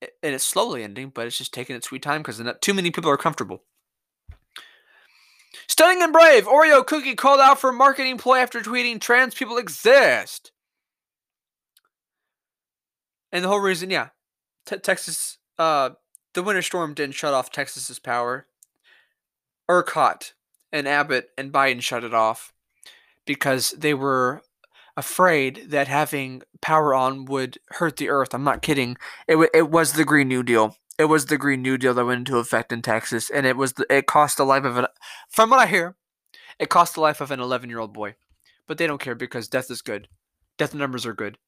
And 0.00 0.34
it's 0.34 0.44
slowly 0.44 0.82
ending, 0.82 1.10
but 1.14 1.26
it's 1.26 1.36
just 1.36 1.52
taking 1.52 1.76
its 1.76 1.88
sweet 1.88 2.02
time 2.02 2.22
because 2.22 2.42
too 2.62 2.72
many 2.74 2.90
people 2.90 3.10
are 3.10 3.18
comfortable. 3.18 3.62
Stunning 5.68 6.02
and 6.02 6.12
brave, 6.12 6.46
Oreo 6.46 6.86
cookie 6.86 7.14
called 7.14 7.40
out 7.40 7.58
for 7.58 7.72
marketing 7.72 8.18
ploy 8.18 8.38
after 8.38 8.60
tweeting 8.60 9.00
trans 9.00 9.34
people 9.34 9.56
exist. 9.56 10.52
And 13.32 13.44
the 13.44 13.48
whole 13.48 13.60
reason, 13.60 13.90
yeah, 13.90 14.08
Texas 14.66 15.38
uh, 15.58 15.90
the 16.34 16.42
winter 16.42 16.62
storm 16.62 16.94
didn't 16.94 17.14
shut 17.14 17.34
off 17.34 17.50
Texas's 17.50 17.98
power. 17.98 18.46
ERCOT 19.70 20.32
and 20.72 20.86
Abbott 20.86 21.30
and 21.38 21.52
Biden 21.52 21.80
shut 21.80 22.04
it 22.04 22.12
off 22.12 22.52
because 23.24 23.70
they 23.70 23.94
were 23.94 24.42
afraid 24.96 25.70
that 25.70 25.88
having 25.88 26.42
power 26.60 26.94
on 26.94 27.24
would 27.24 27.58
hurt 27.70 27.96
the 27.96 28.10
earth. 28.10 28.34
I'm 28.34 28.44
not 28.44 28.62
kidding. 28.62 28.96
It, 29.26 29.32
w- 29.32 29.50
it 29.54 29.70
was 29.70 29.92
the 29.92 30.04
Green 30.04 30.28
New 30.28 30.42
Deal. 30.42 30.76
It 30.98 31.06
was 31.06 31.26
the 31.26 31.38
Green 31.38 31.62
New 31.62 31.76
Deal 31.76 31.94
that 31.94 32.04
went 32.04 32.20
into 32.20 32.38
effect 32.38 32.72
in 32.72 32.82
Texas, 32.82 33.30
and 33.30 33.46
it 33.46 33.56
was 33.56 33.72
the, 33.74 33.86
it 33.90 34.06
cost 34.06 34.36
the 34.36 34.44
life 34.44 34.64
of 34.64 34.76
an. 34.76 34.86
From 35.28 35.50
what 35.50 35.58
I 35.58 35.66
hear, 35.66 35.96
it 36.58 36.68
cost 36.68 36.94
the 36.94 37.00
life 37.00 37.20
of 37.20 37.30
an 37.30 37.40
11 37.40 37.68
year 37.68 37.80
old 37.80 37.92
boy, 37.92 38.14
but 38.66 38.78
they 38.78 38.86
don't 38.86 39.00
care 39.00 39.14
because 39.14 39.48
death 39.48 39.70
is 39.70 39.82
good. 39.82 40.08
Death 40.56 40.74
numbers 40.74 41.04
are 41.04 41.14
good. 41.14 41.38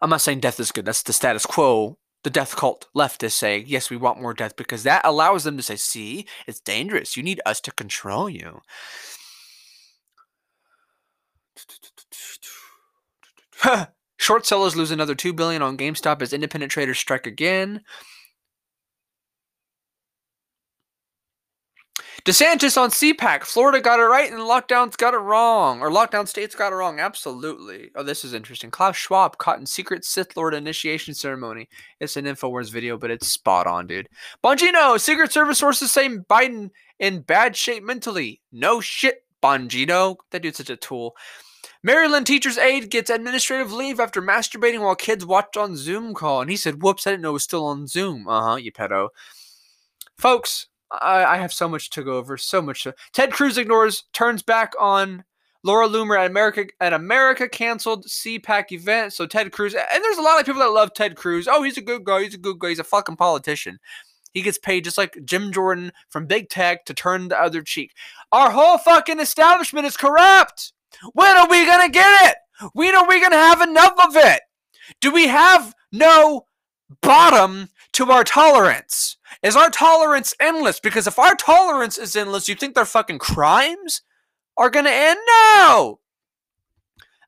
I'm 0.00 0.10
not 0.10 0.22
saying 0.22 0.40
death 0.40 0.58
is 0.58 0.72
good. 0.72 0.86
That's 0.86 1.02
the 1.02 1.12
status 1.12 1.46
quo 1.46 1.98
the 2.22 2.30
death 2.30 2.56
cult 2.56 2.88
left 2.94 3.22
is 3.22 3.34
saying, 3.34 3.64
yes, 3.66 3.90
we 3.90 3.96
want 3.96 4.20
more 4.20 4.34
death 4.34 4.56
because 4.56 4.84
that 4.84 5.04
allows 5.04 5.44
them 5.44 5.56
to 5.56 5.62
say, 5.62 5.76
see, 5.76 6.26
it's 6.46 6.60
dangerous. 6.60 7.16
You 7.16 7.22
need 7.22 7.40
us 7.44 7.60
to 7.62 7.72
control 7.72 8.28
you. 8.30 8.60
Short 14.22 14.46
sellers 14.46 14.76
lose 14.76 14.92
another 14.92 15.16
2 15.16 15.32
billion 15.32 15.62
on 15.62 15.76
GameStop 15.76 16.22
as 16.22 16.32
independent 16.32 16.70
traders 16.70 16.96
strike 16.96 17.26
again. 17.26 17.80
DeSantis 22.24 22.80
on 22.80 22.90
CPAC. 22.90 23.42
Florida 23.42 23.80
got 23.80 23.98
it 23.98 24.04
right 24.04 24.30
and 24.30 24.40
lockdowns 24.42 24.96
got 24.96 25.14
it 25.14 25.16
wrong. 25.16 25.80
Or 25.80 25.90
lockdown 25.90 26.28
states 26.28 26.54
got 26.54 26.72
it 26.72 26.76
wrong. 26.76 27.00
Absolutely. 27.00 27.90
Oh, 27.96 28.04
this 28.04 28.24
is 28.24 28.32
interesting. 28.32 28.70
Klaus 28.70 28.94
Schwab 28.94 29.38
caught 29.38 29.58
in 29.58 29.66
secret 29.66 30.04
Sith 30.04 30.36
Lord 30.36 30.54
initiation 30.54 31.14
ceremony. 31.14 31.68
It's 31.98 32.16
an 32.16 32.26
InfoWars 32.26 32.70
video, 32.70 32.96
but 32.96 33.10
it's 33.10 33.26
spot 33.26 33.66
on, 33.66 33.88
dude. 33.88 34.08
Bongino, 34.44 35.00
Secret 35.00 35.32
Service 35.32 35.58
sources 35.58 35.90
say 35.90 36.08
Biden 36.08 36.70
in 37.00 37.22
bad 37.22 37.56
shape 37.56 37.82
mentally. 37.82 38.40
No 38.52 38.80
shit, 38.80 39.24
Bongino. 39.42 40.18
That 40.30 40.42
dude's 40.42 40.58
such 40.58 40.70
a 40.70 40.76
tool. 40.76 41.16
Maryland 41.82 42.26
teacher's 42.26 42.58
aide 42.58 42.90
gets 42.90 43.10
administrative 43.10 43.72
leave 43.72 43.98
after 43.98 44.22
masturbating 44.22 44.80
while 44.80 44.94
kids 44.94 45.26
watched 45.26 45.56
on 45.56 45.76
Zoom 45.76 46.14
call. 46.14 46.40
And 46.40 46.50
he 46.50 46.56
said, 46.56 46.82
whoops, 46.82 47.06
I 47.06 47.10
didn't 47.10 47.22
know 47.22 47.30
it 47.30 47.34
was 47.34 47.42
still 47.42 47.64
on 47.64 47.86
Zoom. 47.86 48.28
Uh 48.28 48.50
huh, 48.50 48.56
you 48.56 48.72
pedo. 48.72 49.08
Folks, 50.16 50.68
I, 50.90 51.24
I 51.24 51.36
have 51.38 51.52
so 51.52 51.68
much 51.68 51.90
to 51.90 52.04
go 52.04 52.16
over, 52.16 52.36
so 52.36 52.62
much. 52.62 52.84
To, 52.84 52.94
Ted 53.12 53.32
Cruz 53.32 53.58
ignores, 53.58 54.04
turns 54.12 54.42
back 54.42 54.74
on 54.78 55.24
Laura 55.64 55.88
Loomer 55.88 56.18
at 56.18 56.30
America 56.30 56.66
at 56.80 56.92
America 56.92 57.48
canceled 57.48 58.06
CPAC 58.06 58.72
event. 58.72 59.12
So 59.12 59.26
Ted 59.26 59.52
Cruz, 59.52 59.74
and 59.74 60.04
there's 60.04 60.18
a 60.18 60.22
lot 60.22 60.40
of 60.40 60.46
people 60.46 60.60
that 60.60 60.70
love 60.70 60.94
Ted 60.94 61.16
Cruz. 61.16 61.48
Oh, 61.50 61.62
he's 61.62 61.78
a 61.78 61.82
good 61.82 62.04
guy. 62.04 62.22
He's 62.22 62.34
a 62.34 62.38
good 62.38 62.58
guy. 62.58 62.70
He's 62.70 62.78
a 62.78 62.84
fucking 62.84 63.16
politician. 63.16 63.78
He 64.32 64.42
gets 64.42 64.58
paid 64.58 64.84
just 64.84 64.98
like 64.98 65.18
Jim 65.24 65.52
Jordan 65.52 65.92
from 66.08 66.26
big 66.26 66.48
tech 66.48 66.84
to 66.86 66.94
turn 66.94 67.28
the 67.28 67.40
other 67.40 67.62
cheek. 67.62 67.92
Our 68.32 68.50
whole 68.50 68.78
fucking 68.78 69.20
establishment 69.20 69.86
is 69.86 69.96
corrupt. 69.96 70.72
When 71.12 71.36
are 71.36 71.48
we 71.48 71.66
gonna 71.66 71.88
get 71.88 72.30
it? 72.30 72.36
When 72.72 72.94
are 72.94 73.08
we 73.08 73.20
gonna 73.20 73.36
have 73.36 73.60
enough 73.60 73.94
of 74.04 74.16
it? 74.16 74.42
Do 75.00 75.12
we 75.12 75.28
have 75.28 75.74
no 75.90 76.46
bottom 77.00 77.68
to 77.92 78.10
our 78.10 78.24
tolerance? 78.24 79.16
Is 79.42 79.56
our 79.56 79.70
tolerance 79.70 80.34
endless? 80.40 80.80
Because 80.80 81.06
if 81.06 81.18
our 81.18 81.34
tolerance 81.34 81.98
is 81.98 82.14
endless, 82.14 82.48
you 82.48 82.54
think 82.54 82.74
their 82.74 82.84
fucking 82.84 83.18
crimes 83.18 84.02
are 84.56 84.70
going 84.70 84.84
to 84.84 84.92
end? 84.92 85.18
No! 85.26 86.00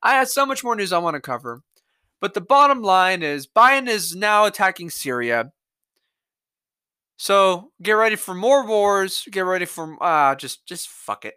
I 0.01 0.13
had 0.13 0.29
so 0.29 0.45
much 0.45 0.63
more 0.63 0.75
news 0.75 0.93
I 0.93 0.99
want 0.99 1.15
to 1.15 1.21
cover. 1.21 1.61
But 2.21 2.33
the 2.33 2.41
bottom 2.41 2.81
line 2.81 3.21
is 3.23 3.47
Biden 3.47 3.87
is 3.87 4.15
now 4.15 4.45
attacking 4.45 4.89
Syria. 4.89 5.51
So 7.17 7.71
get 7.81 7.93
ready 7.93 8.15
for 8.15 8.33
more 8.33 8.65
wars. 8.65 9.27
Get 9.29 9.41
ready 9.41 9.65
for 9.65 10.01
uh, 10.01 10.35
just 10.35 10.65
just 10.65 10.87
fuck 10.87 11.25
it. 11.25 11.35